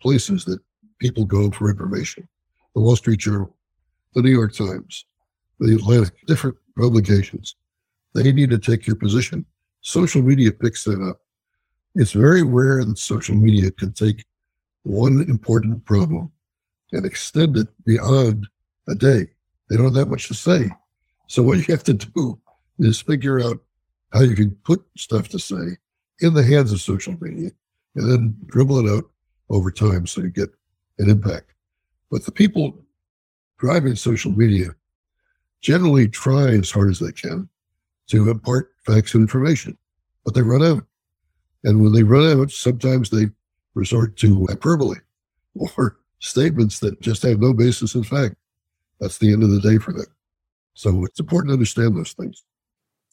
places 0.00 0.44
that 0.44 0.60
people 0.98 1.24
go 1.24 1.50
for 1.50 1.70
information 1.70 2.28
the 2.74 2.80
Wall 2.80 2.96
Street 2.96 3.18
Journal, 3.18 3.56
the 4.14 4.22
New 4.22 4.30
York 4.30 4.54
Times, 4.54 5.04
the 5.58 5.74
Atlantic, 5.74 6.14
different 6.26 6.56
publications. 6.78 7.56
They 8.14 8.30
need 8.32 8.50
to 8.50 8.58
take 8.58 8.86
your 8.86 8.94
position. 8.94 9.44
Social 9.80 10.22
media 10.22 10.52
picks 10.52 10.84
that 10.84 11.00
up. 11.02 11.20
It's 11.94 12.12
very 12.12 12.42
rare 12.42 12.84
that 12.84 12.98
social 12.98 13.34
media 13.34 13.70
can 13.72 13.92
take 13.92 14.24
one 14.88 15.20
important 15.28 15.84
problem 15.84 16.32
and 16.92 17.04
extend 17.04 17.56
it 17.56 17.68
beyond 17.84 18.46
a 18.88 18.94
day. 18.94 19.26
They 19.68 19.76
don't 19.76 19.86
have 19.86 19.94
that 19.94 20.08
much 20.08 20.28
to 20.28 20.34
say. 20.34 20.70
So 21.26 21.42
what 21.42 21.58
you 21.58 21.64
have 21.74 21.84
to 21.84 21.94
do 21.94 22.40
is 22.78 23.00
figure 23.00 23.38
out 23.40 23.58
how 24.12 24.20
you 24.20 24.34
can 24.34 24.52
put 24.64 24.82
stuff 24.96 25.28
to 25.28 25.38
say 25.38 25.76
in 26.20 26.32
the 26.32 26.42
hands 26.42 26.72
of 26.72 26.80
social 26.80 27.14
media 27.20 27.50
and 27.94 28.10
then 28.10 28.34
dribble 28.46 28.86
it 28.86 28.90
out 28.90 29.04
over 29.50 29.70
time 29.70 30.06
so 30.06 30.22
you 30.22 30.30
get 30.30 30.48
an 30.98 31.10
impact. 31.10 31.52
But 32.10 32.24
the 32.24 32.32
people 32.32 32.82
driving 33.58 33.94
social 33.94 34.32
media 34.32 34.70
generally 35.60 36.08
try 36.08 36.48
as 36.48 36.70
hard 36.70 36.90
as 36.90 37.00
they 37.00 37.12
can 37.12 37.48
to 38.06 38.30
impart 38.30 38.72
facts 38.86 39.12
and 39.12 39.22
information, 39.22 39.76
but 40.24 40.34
they 40.34 40.40
run 40.40 40.62
out. 40.62 40.86
And 41.64 41.82
when 41.82 41.92
they 41.92 42.04
run 42.04 42.40
out, 42.40 42.50
sometimes 42.50 43.10
they 43.10 43.26
resort 43.78 44.16
to 44.18 44.46
hyperbole 44.46 44.98
or 45.54 45.98
statements 46.18 46.80
that 46.80 47.00
just 47.00 47.22
have 47.22 47.40
no 47.40 47.54
basis 47.54 47.94
in 47.94 48.02
fact. 48.02 48.34
That's 49.00 49.18
the 49.18 49.32
end 49.32 49.42
of 49.42 49.50
the 49.50 49.60
day 49.60 49.78
for 49.78 49.92
them. 49.92 50.06
So 50.74 51.04
it's 51.04 51.20
important 51.20 51.50
to 51.50 51.54
understand 51.54 51.96
those 51.96 52.12
things. 52.12 52.42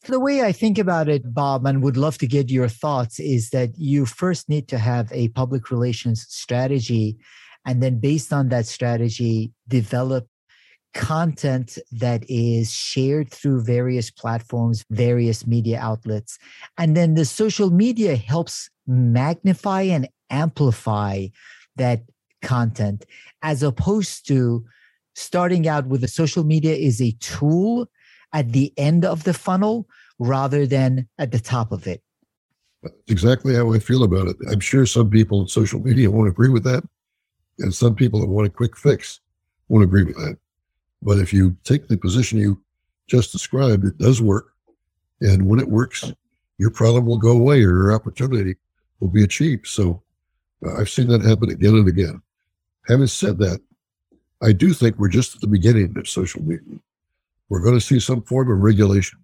The 0.07 0.19
way 0.19 0.43
I 0.43 0.51
think 0.51 0.77
about 0.77 1.09
it, 1.09 1.33
Bob, 1.33 1.65
and 1.65 1.81
would 1.81 1.97
love 1.97 2.17
to 2.19 2.27
get 2.27 2.51
your 2.51 2.67
thoughts, 2.67 3.19
is 3.19 3.49
that 3.49 3.71
you 3.77 4.05
first 4.05 4.49
need 4.49 4.67
to 4.67 4.77
have 4.77 5.11
a 5.11 5.29
public 5.29 5.71
relations 5.71 6.27
strategy. 6.29 7.17
And 7.65 7.81
then, 7.81 7.99
based 7.99 8.31
on 8.31 8.49
that 8.49 8.67
strategy, 8.67 9.51
develop 9.67 10.27
content 10.93 11.77
that 11.91 12.23
is 12.29 12.71
shared 12.71 13.31
through 13.31 13.63
various 13.63 14.11
platforms, 14.11 14.85
various 14.91 15.45
media 15.45 15.79
outlets. 15.79 16.37
And 16.77 16.95
then 16.95 17.15
the 17.15 17.25
social 17.25 17.71
media 17.71 18.15
helps 18.15 18.69
magnify 18.87 19.83
and 19.83 20.07
amplify 20.29 21.27
that 21.75 22.03
content 22.41 23.05
as 23.41 23.63
opposed 23.63 24.27
to 24.27 24.65
starting 25.15 25.67
out 25.67 25.87
with 25.87 26.01
the 26.01 26.07
social 26.07 26.43
media 26.43 26.75
is 26.75 27.01
a 27.01 27.11
tool 27.19 27.89
at 28.33 28.51
the 28.51 28.73
end 28.77 29.05
of 29.05 29.23
the 29.23 29.33
funnel 29.33 29.87
rather 30.19 30.67
than 30.67 31.07
at 31.17 31.31
the 31.31 31.39
top 31.39 31.71
of 31.71 31.87
it. 31.87 32.01
That's 32.83 32.95
exactly 33.07 33.55
how 33.55 33.73
I 33.73 33.79
feel 33.79 34.03
about 34.03 34.27
it. 34.27 34.35
I'm 34.51 34.59
sure 34.59 34.85
some 34.85 35.09
people 35.09 35.41
in 35.41 35.47
social 35.47 35.79
media 35.79 36.11
won't 36.11 36.29
agree 36.29 36.49
with 36.49 36.63
that. 36.65 36.83
And 37.59 37.73
some 37.73 37.95
people 37.95 38.19
that 38.19 38.27
want 38.27 38.47
a 38.47 38.51
quick 38.51 38.77
fix 38.77 39.21
won't 39.69 39.83
agree 39.83 40.03
with 40.03 40.17
that. 40.17 40.37
But 41.01 41.19
if 41.19 41.33
you 41.33 41.55
take 41.63 41.87
the 41.87 41.97
position 41.97 42.37
you 42.37 42.61
just 43.07 43.31
described, 43.31 43.85
it 43.85 43.97
does 43.97 44.21
work. 44.21 44.53
And 45.21 45.47
when 45.47 45.59
it 45.59 45.69
works, 45.69 46.11
your 46.57 46.69
problem 46.69 47.05
will 47.05 47.17
go 47.17 47.31
away 47.31 47.57
or 47.57 47.71
your 47.71 47.93
opportunity 47.93 48.55
will 49.05 49.13
be 49.13 49.23
achieved. 49.23 49.67
So 49.67 50.01
uh, 50.65 50.75
I've 50.79 50.89
seen 50.89 51.07
that 51.07 51.23
happen 51.23 51.49
again 51.49 51.75
and 51.75 51.87
again. 51.87 52.21
Having 52.87 53.07
said 53.07 53.37
that, 53.39 53.61
I 54.41 54.51
do 54.51 54.73
think 54.73 54.97
we're 54.97 55.09
just 55.09 55.35
at 55.35 55.41
the 55.41 55.47
beginning 55.47 55.95
of 55.97 56.09
social 56.09 56.41
media. 56.41 56.79
We're 57.49 57.61
going 57.61 57.75
to 57.75 57.81
see 57.81 57.99
some 57.99 58.23
form 58.23 58.51
of 58.51 58.59
regulation 58.59 59.19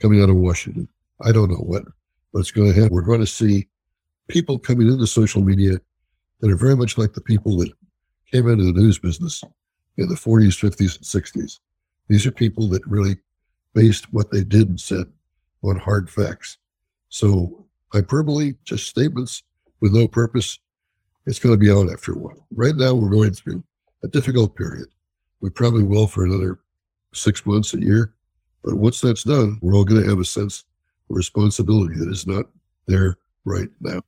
coming 0.00 0.22
out 0.22 0.30
of 0.30 0.36
Washington. 0.36 0.88
I 1.22 1.32
don't 1.32 1.50
know 1.50 1.56
what 1.56 1.84
what's 2.32 2.50
going 2.50 2.72
to 2.72 2.74
happen. 2.74 2.94
We're 2.94 3.02
going 3.02 3.20
to 3.20 3.26
see 3.26 3.68
people 4.28 4.58
coming 4.58 4.88
into 4.88 5.06
social 5.06 5.42
media 5.42 5.78
that 6.40 6.50
are 6.50 6.56
very 6.56 6.76
much 6.76 6.96
like 6.96 7.12
the 7.12 7.20
people 7.20 7.56
that 7.58 7.72
came 8.30 8.48
into 8.48 8.64
the 8.64 8.72
news 8.72 8.98
business 8.98 9.42
in 9.96 10.08
the 10.08 10.14
40s, 10.14 10.58
50s, 10.58 10.96
and 10.96 11.24
60s. 11.24 11.58
These 12.08 12.26
are 12.26 12.30
people 12.30 12.68
that 12.68 12.86
really 12.86 13.16
based 13.74 14.12
what 14.12 14.30
they 14.30 14.44
did 14.44 14.68
and 14.68 14.80
said 14.80 15.06
on 15.62 15.78
hard 15.78 16.08
facts. 16.08 16.58
So 17.08 17.66
hyperbole, 17.92 18.54
just 18.64 18.86
statements 18.86 19.42
with 19.80 19.92
no 19.92 20.08
purpose, 20.08 20.58
it's 21.26 21.38
going 21.38 21.54
to 21.54 21.58
be 21.58 21.70
out 21.70 21.92
after 21.92 22.12
a 22.12 22.18
while. 22.18 22.46
Right 22.54 22.74
now, 22.74 22.94
we're 22.94 23.10
going 23.10 23.32
through 23.32 23.62
a 24.02 24.08
difficult 24.08 24.56
period. 24.56 24.88
We 25.40 25.50
probably 25.50 25.82
will 25.82 26.06
for 26.06 26.24
another 26.24 26.58
six 27.14 27.44
months, 27.46 27.74
a 27.74 27.80
year. 27.80 28.14
But 28.64 28.76
once 28.76 29.00
that's 29.00 29.24
done, 29.24 29.58
we're 29.62 29.74
all 29.74 29.84
going 29.84 30.02
to 30.02 30.08
have 30.08 30.18
a 30.18 30.24
sense 30.24 30.64
of 31.08 31.16
responsibility 31.16 31.94
that 31.96 32.10
is 32.10 32.26
not 32.26 32.46
there 32.86 33.18
right 33.44 33.68
now. 33.80 34.00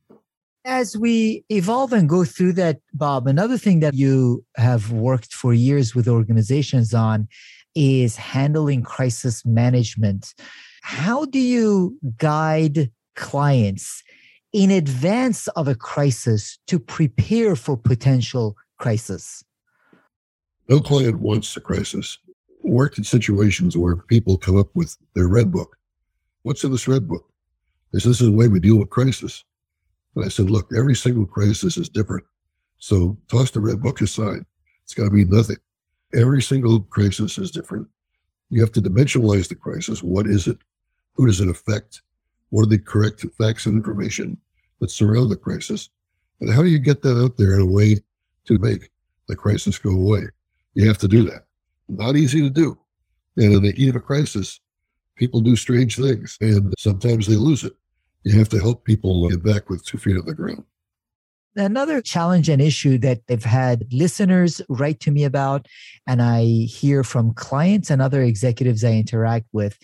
As 0.64 0.96
we 0.96 1.44
evolve 1.48 1.92
and 1.92 2.08
go 2.08 2.24
through 2.24 2.52
that, 2.54 2.80
Bob, 2.92 3.26
another 3.26 3.56
thing 3.56 3.80
that 3.80 3.94
you 3.94 4.44
have 4.56 4.92
worked 4.92 5.32
for 5.32 5.54
years 5.54 5.94
with 5.94 6.06
organizations 6.06 6.92
on 6.92 7.28
is 7.74 8.16
handling 8.16 8.82
crisis 8.82 9.44
management. 9.46 10.34
How 10.82 11.24
do 11.24 11.38
you 11.38 11.96
guide 12.16 12.90
clients 13.16 14.03
in 14.53 14.70
advance 14.70 15.46
of 15.49 15.68
a 15.68 15.75
crisis 15.75 16.59
to 16.66 16.79
prepare 16.79 17.57
for 17.57 17.77
potential 17.77 18.57
crisis? 18.79 19.44
No 20.68 20.81
client 20.81 21.20
wants 21.20 21.57
a 21.57 21.61
crisis. 21.61 22.18
Worked 22.62 22.99
in 22.99 23.05
situations 23.05 23.77
where 23.77 23.96
people 23.96 24.37
come 24.37 24.59
up 24.59 24.68
with 24.75 24.96
their 25.14 25.29
red 25.29 25.51
book. 25.51 25.77
What's 26.42 26.62
in 26.64 26.73
this 26.73 26.88
red 26.88 27.09
book? 27.09 27.27
They 27.92 27.99
said, 27.99 28.11
this 28.11 28.20
is 28.20 28.27
the 28.29 28.37
way 28.37 28.49
we 28.49 28.61
deal 28.61 28.79
with 28.79 28.90
crisis. 28.90 29.44
And 30.14 30.25
I 30.25 30.29
said, 30.29 30.51
look, 30.51 30.70
every 30.77 30.94
single 30.94 31.27
crisis 31.27 31.77
is 31.77 31.88
different. 31.88 32.25
So 32.79 33.18
toss 33.29 33.51
the 33.51 33.61
red 33.61 33.83
book 33.83 34.01
aside. 34.01 34.44
It's 34.85 34.94
got 34.94 35.05
to 35.05 35.11
be 35.11 35.25
nothing. 35.25 35.57
Every 36.14 36.42
single 36.42 36.81
crisis 36.81 37.38
is 37.38 37.51
different. 37.51 37.88
You 38.49 38.61
have 38.61 38.73
to 38.73 38.83
dimensionalize 38.83 39.49
the 39.49 39.55
crisis. 39.55 40.03
What 40.03 40.27
is 40.27 40.49
it? 40.49 40.59
Who 41.14 41.27
does 41.27 41.40
it 41.40 41.49
affect? 41.49 42.03
What 42.50 42.62
are 42.62 42.70
the 42.70 42.78
correct 42.78 43.24
facts 43.38 43.66
and 43.66 43.76
information 43.76 44.36
that 44.80 44.90
surround 44.90 45.30
the 45.30 45.36
crisis? 45.36 45.88
And 46.40 46.52
how 46.52 46.62
do 46.62 46.68
you 46.68 46.78
get 46.78 47.02
that 47.02 47.20
out 47.22 47.36
there 47.36 47.54
in 47.54 47.60
a 47.60 47.66
way 47.66 47.96
to 48.46 48.58
make 48.58 48.90
the 49.28 49.36
crisis 49.36 49.78
go 49.78 49.90
away? 49.90 50.24
You 50.74 50.86
have 50.86 50.98
to 50.98 51.08
do 51.08 51.22
that. 51.24 51.44
Not 51.88 52.16
easy 52.16 52.40
to 52.40 52.50
do. 52.50 52.78
And 53.36 53.52
in 53.54 53.62
the 53.62 53.72
heat 53.72 53.90
of 53.90 53.96
a 53.96 54.00
crisis, 54.00 54.60
people 55.16 55.40
do 55.40 55.56
strange 55.56 55.96
things 55.96 56.36
and 56.40 56.74
sometimes 56.78 57.26
they 57.26 57.36
lose 57.36 57.64
it. 57.64 57.74
You 58.24 58.38
have 58.38 58.48
to 58.50 58.58
help 58.58 58.84
people 58.84 59.28
get 59.28 59.42
back 59.42 59.70
with 59.70 59.84
two 59.84 59.98
feet 59.98 60.16
on 60.16 60.26
the 60.26 60.34
ground. 60.34 60.64
Another 61.56 62.00
challenge 62.00 62.48
and 62.48 62.62
issue 62.62 62.96
that 62.98 63.26
they've 63.26 63.44
had 63.44 63.86
listeners 63.92 64.62
write 64.68 65.00
to 65.00 65.10
me 65.10 65.24
about, 65.24 65.66
and 66.06 66.22
I 66.22 66.44
hear 66.44 67.02
from 67.02 67.34
clients 67.34 67.90
and 67.90 68.00
other 68.00 68.22
executives 68.22 68.84
I 68.84 68.92
interact 68.92 69.46
with, 69.52 69.76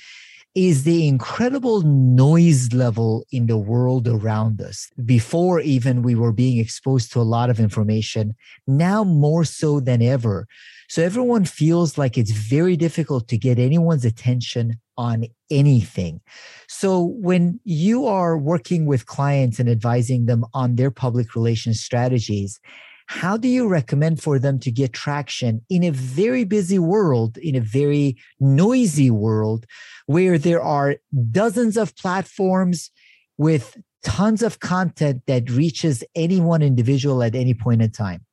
is 0.56 0.84
the 0.84 1.06
incredible 1.06 1.82
noise 1.82 2.72
level 2.72 3.26
in 3.30 3.46
the 3.46 3.58
world 3.58 4.08
around 4.08 4.58
us. 4.62 4.90
Before, 5.04 5.60
even 5.60 6.00
we 6.00 6.14
were 6.14 6.32
being 6.32 6.58
exposed 6.58 7.12
to 7.12 7.20
a 7.20 7.30
lot 7.36 7.50
of 7.50 7.60
information, 7.60 8.34
now 8.66 9.04
more 9.04 9.44
so 9.44 9.80
than 9.80 10.00
ever. 10.00 10.46
So 10.88 11.02
everyone 11.02 11.44
feels 11.44 11.98
like 11.98 12.16
it's 12.16 12.30
very 12.30 12.74
difficult 12.74 13.28
to 13.28 13.36
get 13.36 13.58
anyone's 13.58 14.06
attention 14.06 14.80
on 14.96 15.26
anything. 15.50 16.22
So 16.68 17.02
when 17.02 17.60
you 17.64 18.06
are 18.06 18.38
working 18.38 18.86
with 18.86 19.04
clients 19.04 19.58
and 19.58 19.68
advising 19.68 20.24
them 20.24 20.46
on 20.54 20.76
their 20.76 20.90
public 20.90 21.34
relations 21.34 21.80
strategies, 21.80 22.58
how 23.06 23.36
do 23.36 23.48
you 23.48 23.68
recommend 23.68 24.22
for 24.22 24.38
them 24.38 24.58
to 24.60 24.70
get 24.70 24.92
traction 24.92 25.64
in 25.70 25.84
a 25.84 25.90
very 25.90 26.44
busy 26.44 26.78
world, 26.78 27.38
in 27.38 27.54
a 27.54 27.60
very 27.60 28.16
noisy 28.40 29.10
world, 29.10 29.64
where 30.06 30.38
there 30.38 30.60
are 30.60 30.96
dozens 31.30 31.76
of 31.76 31.96
platforms 31.96 32.90
with 33.38 33.76
tons 34.02 34.42
of 34.42 34.60
content 34.60 35.22
that 35.26 35.50
reaches 35.50 36.04
any 36.14 36.40
one 36.40 36.62
individual 36.62 37.22
at 37.22 37.34
any 37.34 37.54
point 37.54 37.82
in 37.82 37.90
time? 37.90 38.24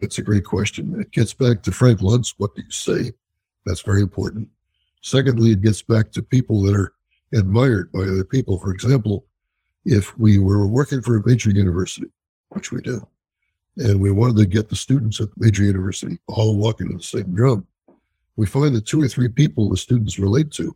That's 0.00 0.18
a 0.18 0.22
great 0.22 0.44
question. 0.44 1.00
It 1.00 1.12
gets 1.12 1.32
back 1.34 1.62
to 1.62 1.72
Frank 1.72 2.00
Luntz. 2.00 2.34
What 2.36 2.54
do 2.54 2.62
you 2.62 2.70
say? 2.70 3.12
That's 3.66 3.82
very 3.82 4.00
important. 4.00 4.48
Secondly, 5.02 5.52
it 5.52 5.62
gets 5.62 5.82
back 5.82 6.12
to 6.12 6.22
people 6.22 6.62
that 6.62 6.74
are 6.74 6.92
admired 7.34 7.92
by 7.92 8.00
other 8.00 8.24
people. 8.24 8.58
For 8.58 8.72
example, 8.72 9.26
if 9.84 10.18
we 10.18 10.38
were 10.38 10.66
working 10.66 11.02
for 11.02 11.16
a 11.16 11.26
major 11.26 11.50
university, 11.50 12.08
which 12.50 12.72
we 12.72 12.80
do, 12.80 13.06
and 13.76 14.00
we 14.00 14.10
wanted 14.10 14.36
to 14.36 14.46
get 14.46 14.68
the 14.68 14.76
students 14.76 15.20
at 15.20 15.28
the 15.30 15.44
major 15.44 15.62
university 15.62 16.18
all 16.28 16.56
walking 16.56 16.88
to 16.88 16.96
the 16.96 17.02
same 17.02 17.34
drum. 17.34 17.66
We 18.36 18.46
find 18.46 18.74
that 18.74 18.86
two 18.86 19.02
or 19.02 19.08
three 19.08 19.28
people 19.28 19.68
the 19.68 19.76
students 19.76 20.18
relate 20.18 20.50
to 20.52 20.74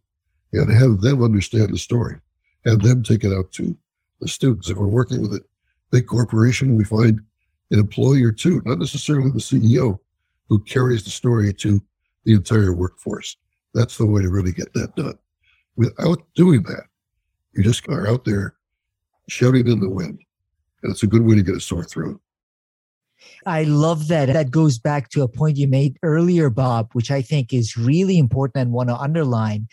and 0.52 0.72
have 0.72 1.00
them 1.00 1.22
understand 1.22 1.72
the 1.72 1.78
story, 1.78 2.16
have 2.64 2.80
them 2.80 3.02
take 3.02 3.24
it 3.24 3.32
out 3.32 3.52
to 3.52 3.76
the 4.20 4.28
students. 4.28 4.70
If 4.70 4.78
we're 4.78 4.86
working 4.86 5.22
with 5.22 5.34
a 5.34 5.44
big 5.90 6.06
corporation, 6.06 6.76
we 6.76 6.84
find 6.84 7.20
an 7.70 7.78
employee 7.78 8.22
or 8.22 8.32
two, 8.32 8.62
not 8.64 8.78
necessarily 8.78 9.30
the 9.30 9.38
CEO, 9.38 9.98
who 10.48 10.58
carries 10.60 11.04
the 11.04 11.10
story 11.10 11.52
to 11.52 11.82
the 12.24 12.34
entire 12.34 12.72
workforce. 12.72 13.36
That's 13.74 13.98
the 13.98 14.06
way 14.06 14.22
to 14.22 14.30
really 14.30 14.52
get 14.52 14.72
that 14.74 14.94
done. 14.96 15.18
Without 15.76 16.22
doing 16.34 16.62
that, 16.64 16.84
you 17.52 17.62
just 17.62 17.88
are 17.88 18.08
out 18.08 18.24
there 18.24 18.54
shouting 19.28 19.68
in 19.68 19.80
the 19.80 19.90
wind. 19.90 20.20
And 20.82 20.92
it's 20.92 21.02
a 21.02 21.06
good 21.06 21.22
way 21.22 21.34
to 21.34 21.42
get 21.42 21.56
a 21.56 21.60
sore 21.60 21.84
throat. 21.84 22.20
I 23.44 23.64
love 23.64 24.08
that. 24.08 24.26
That 24.26 24.50
goes 24.50 24.78
back 24.78 25.08
to 25.10 25.22
a 25.22 25.28
point 25.28 25.56
you 25.56 25.68
made 25.68 25.98
earlier, 26.02 26.50
Bob, 26.50 26.90
which 26.92 27.10
I 27.10 27.22
think 27.22 27.52
is 27.52 27.76
really 27.76 28.18
important 28.18 28.62
and 28.62 28.72
want 28.72 28.88
to 28.88 28.96
underline 28.96 29.68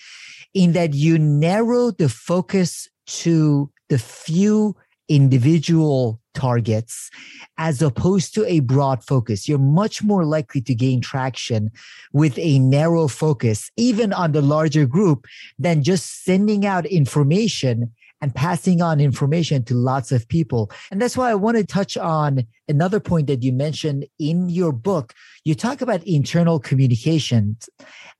in 0.53 0.73
that 0.73 0.93
you 0.93 1.17
narrow 1.17 1.91
the 1.91 2.10
focus 2.10 2.88
to 3.06 3.71
the 3.89 3.97
few 3.97 4.75
individual 5.10 6.19
targets 6.34 7.12
as 7.58 7.82
opposed 7.82 8.34
to 8.34 8.45
a 8.45 8.60
broad 8.62 9.03
focus. 9.03 9.47
You're 9.47 9.60
much 9.60 10.03
more 10.03 10.25
likely 10.25 10.62
to 10.62 10.73
gain 10.73 11.01
traction 11.01 11.69
with 12.12 12.38
a 12.39 12.60
narrow 12.60 13.08
focus, 13.08 13.69
even 13.77 14.13
on 14.13 14.32
the 14.32 14.41
larger 14.41 14.86
group, 14.86 15.27
than 15.60 15.84
just 15.84 16.23
sending 16.23 16.65
out 16.65 16.86
information 16.86 17.91
and 18.23 18.33
passing 18.33 18.81
on 18.81 19.01
information 19.01 19.65
to 19.65 19.73
lots 19.73 20.09
of 20.13 20.25
people. 20.29 20.71
And 20.89 21.01
that's 21.01 21.17
why 21.17 21.29
I 21.29 21.36
want 21.36 21.57
to 21.57 21.65
touch 21.65 21.97
on 21.97 22.47
another 22.69 23.01
point 23.01 23.27
that 23.27 23.43
you 23.43 23.51
mentioned 23.51 24.05
in 24.17 24.47
your 24.47 24.71
book. 24.71 25.13
You 25.43 25.55
talk 25.55 25.81
about 25.81 26.01
internal 26.05 26.57
communications, 26.57 27.69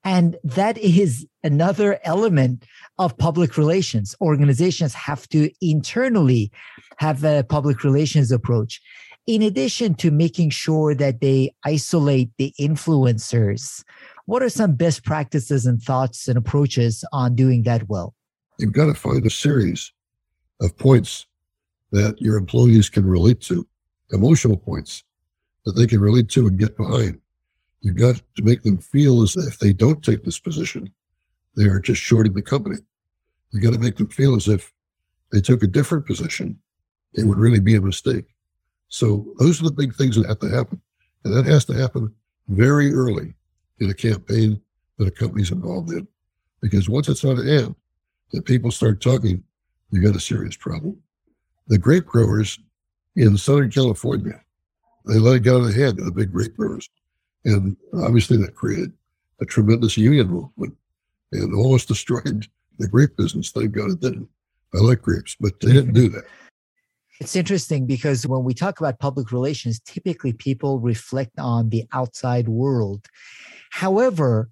and 0.04 0.36
that 0.44 0.78
is 0.78 1.26
another 1.42 2.02
element 2.04 2.66
of 3.00 3.18
public 3.18 3.56
relations. 3.58 4.13
Organizations 4.20 4.94
have 4.94 5.26
to 5.30 5.50
internally 5.62 6.52
have 6.98 7.24
a 7.24 7.46
public 7.46 7.86
relations 7.86 8.30
approach. 8.30 8.82
In 9.26 9.42
addition 9.42 9.96
to 9.96 10.12
making 10.12 10.50
sure 10.50 10.94
that 10.96 11.22
they 11.22 11.56
isolate 11.63 12.30
the 12.38 12.54
influencers, 12.60 13.86
what 14.26 14.44
are 14.44 14.50
some 14.50 14.76
best 14.76 15.06
practices 15.06 15.66
and 15.66 15.82
thoughts 15.82 16.28
and 16.28 16.38
approaches 16.38 17.06
on 17.13 17.36
doing 17.36 17.63
that 17.63 17.88
well? 17.88 18.13
You've 18.63 18.71
got 18.71 18.86
to 18.86 18.93
find 18.93 19.26
a 19.26 19.30
series 19.30 19.91
of 20.62 20.78
points 20.78 21.26
that 21.91 22.21
your 22.21 22.38
employees 22.38 22.88
can 22.88 23.06
relate 23.06 23.41
to, 23.41 23.67
emotional 24.13 24.56
points 24.56 25.04
that 25.65 25.73
they 25.73 25.86
can 25.86 25.99
relate 25.99 26.30
to 26.30 26.47
and 26.47 26.58
get 26.58 26.78
behind. 26.78 27.19
You've 27.82 27.97
got 27.97 28.21
to 28.38 28.41
make 28.41 28.63
them 28.63 28.78
feel 28.78 29.21
as 29.21 29.36
if 29.36 29.60
they 29.60 29.73
don't 29.73 30.02
take 30.02 30.23
this 30.23 30.39
position, 30.39 30.89
they 31.58 31.65
are 31.65 31.82
just 31.82 32.02
shorting 32.02 32.32
the 32.32 32.41
company. 32.41 32.78
You've 33.52 33.63
got 33.63 33.73
to 33.73 33.80
make 33.80 33.97
them 33.97 34.08
feel 34.08 34.34
as 34.34 34.47
if 34.47 34.71
they 35.34 35.41
took 35.41 35.62
a 35.62 35.67
different 35.67 36.06
position, 36.06 36.58
it 37.15 37.26
would 37.26 37.39
really 37.39 37.60
be 37.60 37.76
a 37.76 37.82
mistake. 37.82 38.28
So 38.88 39.36
those 39.39 39.60
are 39.60 39.65
the 39.65 39.71
big 39.71 39.93
things 39.93 40.15
that 40.15 40.30
have 40.30 40.39
to 40.39 40.47
happen. 40.47 40.80
And 41.26 41.36
that 41.36 41.45
has 41.47 41.65
to 41.65 41.73
happen 41.73 42.15
very 42.47 42.93
early 42.93 43.34
in 43.82 43.89
a 43.89 43.93
campaign 43.93 44.62
that 44.99 45.10
a 45.10 45.12
company's 45.12 45.52
involved 45.52 45.91
in. 45.91 46.08
Because 46.62 46.88
once 46.88 47.10
it's 47.10 47.26
on 47.26 47.38
an 47.41 47.49
end, 47.49 47.76
and 48.34 48.46
people 48.46 48.72
start 48.72 49.02
talking, 49.02 49.43
you 49.91 50.02
got 50.02 50.15
a 50.15 50.19
serious 50.19 50.56
problem. 50.56 50.98
The 51.67 51.78
grape 51.78 52.06
growers 52.06 52.60
in 53.15 53.38
Southern 53.38 53.72
California, 53.72 54.41
they 55.06 55.19
let 55.19 55.36
it 55.36 55.43
get 55.43 55.54
out 55.54 55.63
of 55.63 55.74
hand, 55.74 55.98
the 55.98 56.12
big 56.12 56.32
grape 56.32 56.58
growers. 56.58 56.89
And 57.46 57.78
obviously 57.93 58.38
that 58.38 58.56
created 58.56 58.91
a 59.41 59.46
tremendous 59.46 59.98
union 59.98 60.28
movement 60.28 60.76
and 61.32 61.54
almost 61.54 61.88
destroyed 61.88 62.48
the 62.80 62.88
grape 62.88 63.15
business. 63.17 63.52
Thank 63.52 63.74
God 63.74 63.91
it 63.91 64.00
didn't. 64.00 64.30
I 64.74 64.80
like 64.80 65.02
grapes, 65.02 65.36
but 65.39 65.60
they 65.60 65.72
didn't 65.72 65.93
do 65.93 66.10
that. 66.10 66.24
It's 67.19 67.36
interesting 67.36 67.86
because 67.86 68.26
when 68.26 68.43
we 68.43 68.54
talk 68.54 68.80
about 68.80 69.00
public 69.00 69.32
relations, 69.32 69.80
typically 69.80 70.34
people 70.34 70.80
reflect 70.80 71.38
on 71.38 71.69
the 71.69 71.86
outside 71.93 72.50
world. 72.50 73.06
However, 73.69 74.50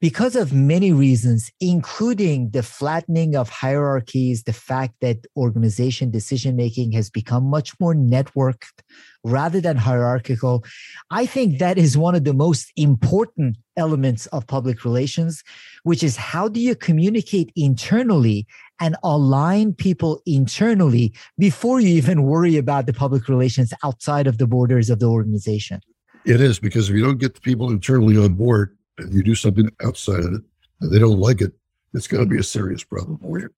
because 0.00 0.36
of 0.36 0.52
many 0.52 0.92
reasons, 0.92 1.50
including 1.60 2.50
the 2.50 2.62
flattening 2.62 3.34
of 3.34 3.48
hierarchies, 3.48 4.44
the 4.44 4.52
fact 4.52 4.94
that 5.00 5.26
organization 5.36 6.10
decision 6.10 6.54
making 6.54 6.92
has 6.92 7.10
become 7.10 7.44
much 7.44 7.78
more 7.80 7.94
networked 7.94 8.82
rather 9.24 9.60
than 9.60 9.76
hierarchical, 9.76 10.64
I 11.10 11.26
think 11.26 11.58
that 11.58 11.78
is 11.78 11.98
one 11.98 12.14
of 12.14 12.22
the 12.22 12.32
most 12.32 12.72
important 12.76 13.56
elements 13.76 14.26
of 14.26 14.46
public 14.46 14.84
relations, 14.84 15.42
which 15.82 16.04
is 16.04 16.16
how 16.16 16.46
do 16.46 16.60
you 16.60 16.76
communicate 16.76 17.50
internally 17.56 18.46
and 18.80 18.94
align 19.02 19.74
people 19.74 20.22
internally 20.26 21.12
before 21.38 21.80
you 21.80 21.88
even 21.88 22.22
worry 22.22 22.56
about 22.56 22.86
the 22.86 22.92
public 22.92 23.28
relations 23.28 23.72
outside 23.82 24.28
of 24.28 24.38
the 24.38 24.46
borders 24.46 24.90
of 24.90 25.00
the 25.00 25.06
organization? 25.06 25.80
It 26.24 26.40
is 26.40 26.60
because 26.60 26.88
if 26.88 26.94
you 26.94 27.04
don't 27.04 27.18
get 27.18 27.34
the 27.34 27.40
people 27.40 27.70
internally 27.70 28.16
on 28.16 28.34
board, 28.34 28.77
and 28.98 29.12
you 29.12 29.22
do 29.22 29.34
something 29.34 29.70
outside 29.84 30.20
of 30.20 30.34
it 30.34 30.42
and 30.80 30.92
they 30.92 30.98
don't 30.98 31.18
like 31.18 31.40
it, 31.40 31.52
it's 31.94 32.06
going 32.06 32.22
to 32.22 32.28
be 32.28 32.38
a 32.38 32.44
serious 32.44 32.84
problem 32.84 33.18
for 33.18 33.38
you. 33.38 33.48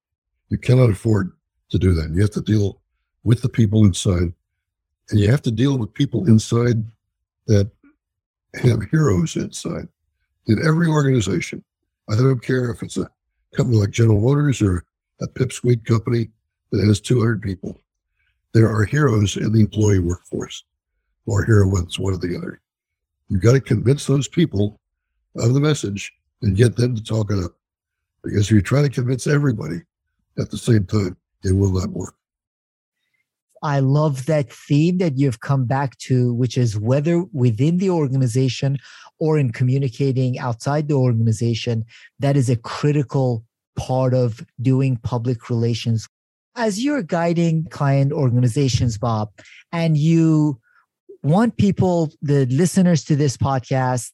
You 0.48 0.58
cannot 0.58 0.90
afford 0.90 1.32
to 1.70 1.78
do 1.78 1.92
that. 1.94 2.10
You 2.10 2.20
have 2.22 2.30
to 2.32 2.40
deal 2.40 2.80
with 3.24 3.42
the 3.42 3.48
people 3.48 3.84
inside, 3.84 4.32
and 5.10 5.20
you 5.20 5.30
have 5.30 5.42
to 5.42 5.50
deal 5.50 5.78
with 5.78 5.92
people 5.94 6.26
inside 6.26 6.84
that 7.46 7.70
have 8.54 8.82
heroes 8.90 9.36
inside. 9.36 9.88
In 10.46 10.64
every 10.66 10.88
organization, 10.88 11.62
I 12.08 12.16
don't 12.16 12.42
care 12.42 12.70
if 12.70 12.82
it's 12.82 12.96
a 12.96 13.08
company 13.54 13.78
like 13.78 13.90
General 13.90 14.20
Motors 14.20 14.62
or 14.62 14.84
a 15.20 15.28
pipsqueak 15.28 15.84
company 15.84 16.30
that 16.72 16.84
has 16.84 17.00
200 17.00 17.42
people. 17.42 17.80
There 18.52 18.68
are 18.68 18.84
heroes 18.84 19.36
in 19.36 19.52
the 19.52 19.60
employee 19.60 20.00
workforce 20.00 20.64
or 21.26 21.44
heroines, 21.44 21.98
one 21.98 22.14
or 22.14 22.16
the 22.16 22.36
other. 22.36 22.60
You've 23.28 23.42
got 23.42 23.52
to 23.52 23.60
convince 23.60 24.06
those 24.06 24.26
people 24.26 24.79
of 25.36 25.54
the 25.54 25.60
message 25.60 26.12
and 26.42 26.56
get 26.56 26.76
them 26.76 26.94
to 26.94 27.02
talk 27.02 27.30
it 27.30 27.42
up. 27.42 27.52
Because 28.22 28.46
if 28.46 28.50
you 28.50 28.62
try 28.62 28.82
to 28.82 28.88
convince 28.88 29.26
everybody 29.26 29.82
at 30.38 30.50
the 30.50 30.58
same 30.58 30.84
time, 30.86 31.16
it 31.44 31.52
will 31.52 31.72
not 31.72 31.90
work. 31.90 32.14
I 33.62 33.80
love 33.80 34.26
that 34.26 34.50
theme 34.50 34.98
that 34.98 35.18
you've 35.18 35.40
come 35.40 35.66
back 35.66 35.98
to, 35.98 36.32
which 36.32 36.56
is 36.56 36.78
whether 36.78 37.24
within 37.32 37.76
the 37.76 37.90
organization 37.90 38.78
or 39.18 39.38
in 39.38 39.52
communicating 39.52 40.38
outside 40.38 40.88
the 40.88 40.94
organization, 40.94 41.84
that 42.18 42.36
is 42.36 42.48
a 42.48 42.56
critical 42.56 43.44
part 43.76 44.14
of 44.14 44.44
doing 44.62 44.96
public 44.96 45.50
relations. 45.50 46.08
As 46.56 46.82
you're 46.82 47.02
guiding 47.02 47.66
client 47.66 48.12
organizations, 48.12 48.96
Bob, 48.96 49.30
and 49.72 49.96
you 49.96 50.58
want 51.22 51.58
people, 51.58 52.10
the 52.22 52.46
listeners 52.46 53.04
to 53.04 53.14
this 53.14 53.36
podcast, 53.36 54.10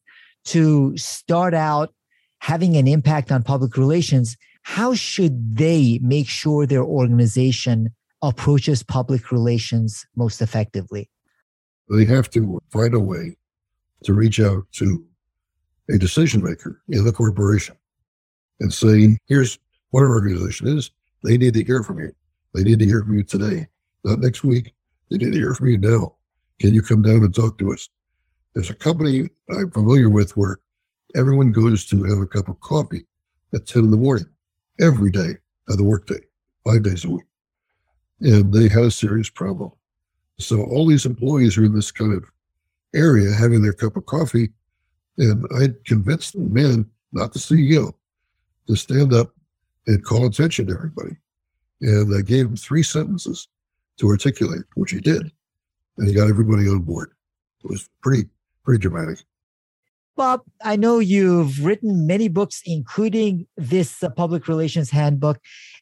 to 0.46 0.96
start 0.96 1.54
out 1.54 1.92
having 2.38 2.76
an 2.76 2.86
impact 2.86 3.32
on 3.32 3.42
public 3.42 3.76
relations, 3.76 4.36
how 4.62 4.94
should 4.94 5.56
they 5.56 5.98
make 6.02 6.28
sure 6.28 6.66
their 6.66 6.84
organization 6.84 7.90
approaches 8.22 8.82
public 8.82 9.30
relations 9.30 10.06
most 10.16 10.40
effectively? 10.42 11.08
They 11.88 12.04
have 12.06 12.30
to 12.30 12.60
find 12.70 12.94
a 12.94 13.00
way 13.00 13.36
to 14.04 14.12
reach 14.12 14.40
out 14.40 14.64
to 14.72 15.04
a 15.88 15.98
decision 15.98 16.42
maker 16.42 16.82
in 16.88 17.04
the 17.04 17.12
corporation 17.12 17.76
and 18.60 18.72
say, 18.72 19.18
here's 19.26 19.58
what 19.90 20.00
our 20.02 20.10
organization 20.10 20.66
is. 20.66 20.90
They 21.22 21.36
need 21.36 21.54
to 21.54 21.64
hear 21.64 21.82
from 21.82 22.00
you. 22.00 22.12
They 22.54 22.62
need 22.62 22.78
to 22.80 22.84
hear 22.84 23.02
from 23.02 23.18
you 23.18 23.22
today, 23.22 23.68
not 24.04 24.18
next 24.18 24.42
week. 24.42 24.74
They 25.10 25.18
need 25.18 25.32
to 25.32 25.38
hear 25.38 25.54
from 25.54 25.68
you 25.68 25.78
now. 25.78 26.14
Can 26.58 26.74
you 26.74 26.82
come 26.82 27.02
down 27.02 27.22
and 27.22 27.34
talk 27.34 27.58
to 27.58 27.72
us? 27.72 27.88
There's 28.56 28.70
a 28.70 28.74
company 28.74 29.28
I'm 29.50 29.70
familiar 29.70 30.08
with 30.08 30.34
where 30.34 30.60
everyone 31.14 31.52
goes 31.52 31.84
to 31.88 32.02
have 32.04 32.16
a 32.16 32.26
cup 32.26 32.48
of 32.48 32.58
coffee 32.60 33.04
at 33.54 33.66
10 33.66 33.84
in 33.84 33.90
the 33.90 33.98
morning 33.98 34.24
every 34.80 35.10
day 35.10 35.34
of 35.68 35.76
the 35.76 35.84
workday, 35.84 36.20
five 36.64 36.82
days 36.82 37.04
a 37.04 37.10
week. 37.10 37.26
And 38.22 38.54
they 38.54 38.70
had 38.70 38.84
a 38.84 38.90
serious 38.90 39.28
problem. 39.28 39.72
So 40.38 40.62
all 40.64 40.86
these 40.86 41.04
employees 41.04 41.58
are 41.58 41.66
in 41.66 41.74
this 41.74 41.90
kind 41.90 42.14
of 42.14 42.24
area 42.94 43.30
having 43.30 43.60
their 43.60 43.74
cup 43.74 43.94
of 43.94 44.06
coffee. 44.06 44.48
And 45.18 45.46
I 45.54 45.68
convinced 45.84 46.32
the 46.32 46.40
man, 46.40 46.86
not 47.12 47.34
the 47.34 47.38
CEO, 47.38 47.92
to 48.68 48.74
stand 48.74 49.12
up 49.12 49.34
and 49.86 50.02
call 50.02 50.24
attention 50.24 50.68
to 50.68 50.72
everybody. 50.72 51.14
And 51.82 52.16
I 52.16 52.22
gave 52.22 52.46
him 52.46 52.56
three 52.56 52.82
sentences 52.82 53.48
to 53.98 54.08
articulate, 54.08 54.62
which 54.76 54.92
he 54.92 55.00
did. 55.00 55.30
And 55.98 56.08
he 56.08 56.14
got 56.14 56.30
everybody 56.30 56.66
on 56.70 56.78
board. 56.78 57.10
It 57.62 57.68
was 57.68 57.90
pretty 58.00 58.30
pretty 58.66 58.82
dramatic. 58.82 59.24
Bob, 60.16 60.42
I 60.62 60.76
know 60.76 60.98
you've 60.98 61.64
written 61.64 62.06
many 62.06 62.28
books, 62.28 62.62
including 62.66 63.46
this 63.56 64.02
uh, 64.02 64.10
public 64.10 64.48
relations 64.48 64.90
handbook. 64.90 65.38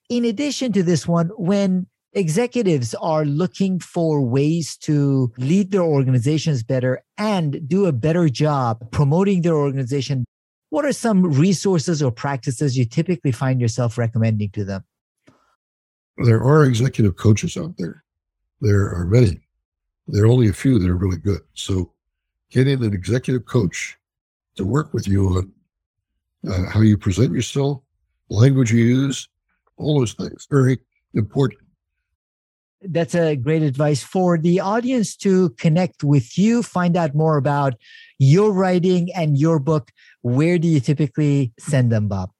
In 0.09 0.25
addition 0.25 0.73
to 0.73 0.83
this 0.83 1.09
one, 1.09 1.31
when 1.37 1.87
executives 2.13 2.95
are 2.95 3.25
looking 3.25 3.79
for 3.79 4.21
ways 4.21 4.77
to 4.77 5.33
lead 5.39 5.71
their 5.71 5.83
organizations 5.83 6.63
better 6.63 7.03
and 7.17 7.67
do 7.69 7.87
a 7.87 7.93
better 7.93 8.29
job 8.29 8.91
promoting 8.91 9.43
their 9.43 9.55
organization, 9.55 10.25
what 10.71 10.85
are 10.85 10.93
some 10.93 11.23
resources 11.23 12.03
or 12.03 12.11
practices 12.11 12.77
you 12.77 12.85
typically 12.85 13.33
find 13.33 13.61
yourself 13.61 13.97
recommending 13.97 14.51
to 14.51 14.65
them? 14.65 14.85
There 16.19 16.43
are 16.43 16.65
executive 16.65 17.17
coaches 17.17 17.57
out 17.57 17.77
there. 17.79 18.05
There 18.61 18.93
are 18.93 19.07
many. 19.07 19.47
There 20.09 20.25
are 20.25 20.29
only 20.29 20.49
a 20.49 20.53
few 20.53 20.79
that 20.79 20.91
are 20.91 20.97
really 20.97 21.17
good. 21.17 21.41
So 21.55 21.94
getting 22.55 22.85
an 22.85 22.95
executive 22.95 23.45
coach 23.47 23.99
to 24.55 24.65
work 24.65 24.95
with 24.95 25.09
you 25.09 25.27
on 25.29 25.53
uh, 26.49 26.71
how 26.71 26.81
you 26.81 26.97
present 26.97 27.33
yourself, 27.33 27.83
language 28.31 28.73
you 28.73 28.85
use, 28.85 29.29
all 29.77 29.99
those 29.99 30.13
things. 30.13 30.47
Very 30.49 30.79
important. 31.15 31.61
That's 32.81 33.17
a 33.17 33.35
great 33.35 33.63
advice 33.63 34.05
for 34.05 34.39
the 34.39 34.61
audience 34.61 35.17
to 35.17 35.51
connect 35.59 36.05
with 36.05 36.39
you, 36.39 36.63
find 36.63 36.97
out 36.97 37.15
more 37.15 37.39
about 37.39 37.75
your 38.19 38.53
writing 38.53 39.11
and 39.15 39.37
your 39.37 39.59
book. 39.59 39.91
Where 40.23 40.57
do 40.59 40.69
you 40.69 40.79
typically 40.79 41.53
send 41.59 41.91
them, 41.91 42.07
Bob? 42.07 42.31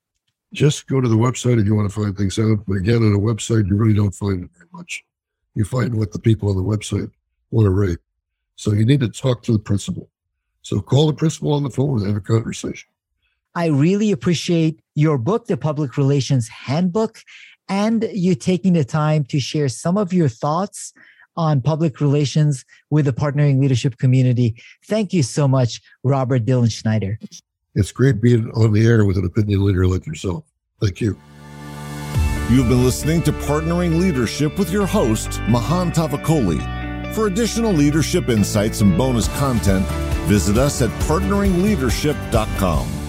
Just 0.53 0.87
go 0.87 1.01
to 1.01 1.09
the 1.09 1.17
website 1.17 1.59
if 1.59 1.67
you 1.67 1.75
want 1.75 1.91
to 1.91 1.95
find 1.95 2.17
things 2.17 2.39
out. 2.39 2.59
But 2.69 2.75
again, 2.75 3.03
on 3.03 3.15
a 3.15 3.19
website, 3.19 3.67
you 3.67 3.75
really 3.75 3.95
don't 3.95 4.15
find 4.15 4.45
it 4.45 4.51
very 4.57 4.69
much. 4.73 5.03
You 5.57 5.65
find 5.65 5.97
what 5.97 6.13
the 6.13 6.21
people 6.21 6.51
on 6.51 6.57
the 6.57 6.63
website 6.63 7.11
want 7.51 7.67
to 7.67 7.71
rate. 7.71 7.99
So 8.57 8.73
you 8.73 8.85
need 8.85 9.01
to 9.01 9.09
talk 9.09 9.43
to 9.45 9.53
the 9.53 9.59
principal. 9.59 10.09
So 10.63 10.81
call 10.81 11.09
the 11.09 11.13
principal 11.13 11.53
on 11.53 11.63
the 11.63 11.71
phone 11.71 11.99
and 11.99 12.07
have 12.07 12.17
a 12.17 12.21
conversation. 12.21 12.89
I 13.55 13.67
really 13.67 14.11
appreciate 14.11 14.81
your 14.95 15.19
book, 15.19 15.47
The 15.47 15.57
Public 15.57 15.97
Relations 15.97 16.49
Handbook, 16.49 17.21
and 17.69 18.09
you 18.13 18.35
taking 18.35 18.73
the 18.73 18.85
time 18.85 19.25
to 19.27 19.39
share 19.39 19.69
some 19.69 19.97
of 19.97 20.13
your 20.13 20.29
thoughts 20.29 20.93
on 21.37 21.61
public 21.61 22.01
relations 22.01 22.65
with 22.91 23.05
the 23.07 23.13
partnering 23.13 23.61
leadership 23.61 23.99
community. 23.99 24.57
Thank 24.87 25.13
you 25.13 25.23
so 25.23 25.49
much, 25.49 25.81
Robert 26.03 26.45
Dilenschneider. 26.45 27.17
It's 27.75 27.93
great 27.93 28.21
being 28.21 28.51
on 28.53 28.73
the 28.73 28.87
air 28.87 29.05
with 29.05 29.19
an 29.19 29.25
opinion 29.25 29.65
leader 29.65 29.87
like 29.87 30.07
yourself. 30.07 30.45
Thank 30.81 31.01
you. 31.01 31.19
You've 32.51 32.69
been 32.69 32.85
listening 32.85 33.23
to 33.23 33.33
Partnering 33.33 33.99
Leadership 33.99 34.59
with 34.59 34.71
your 34.71 34.87
host, 34.87 35.41
Mahan 35.49 35.91
Tavakoli. 35.91 36.84
For 37.15 37.29
additional 37.29 37.73
leadership 37.73 38.29
insights 38.29 38.81
and 38.81 38.99
bonus 38.99 39.29
content, 39.39 39.87
visit 40.27 40.59
us 40.59 40.83
at 40.83 40.91
partneringleadership.com. 41.03 43.04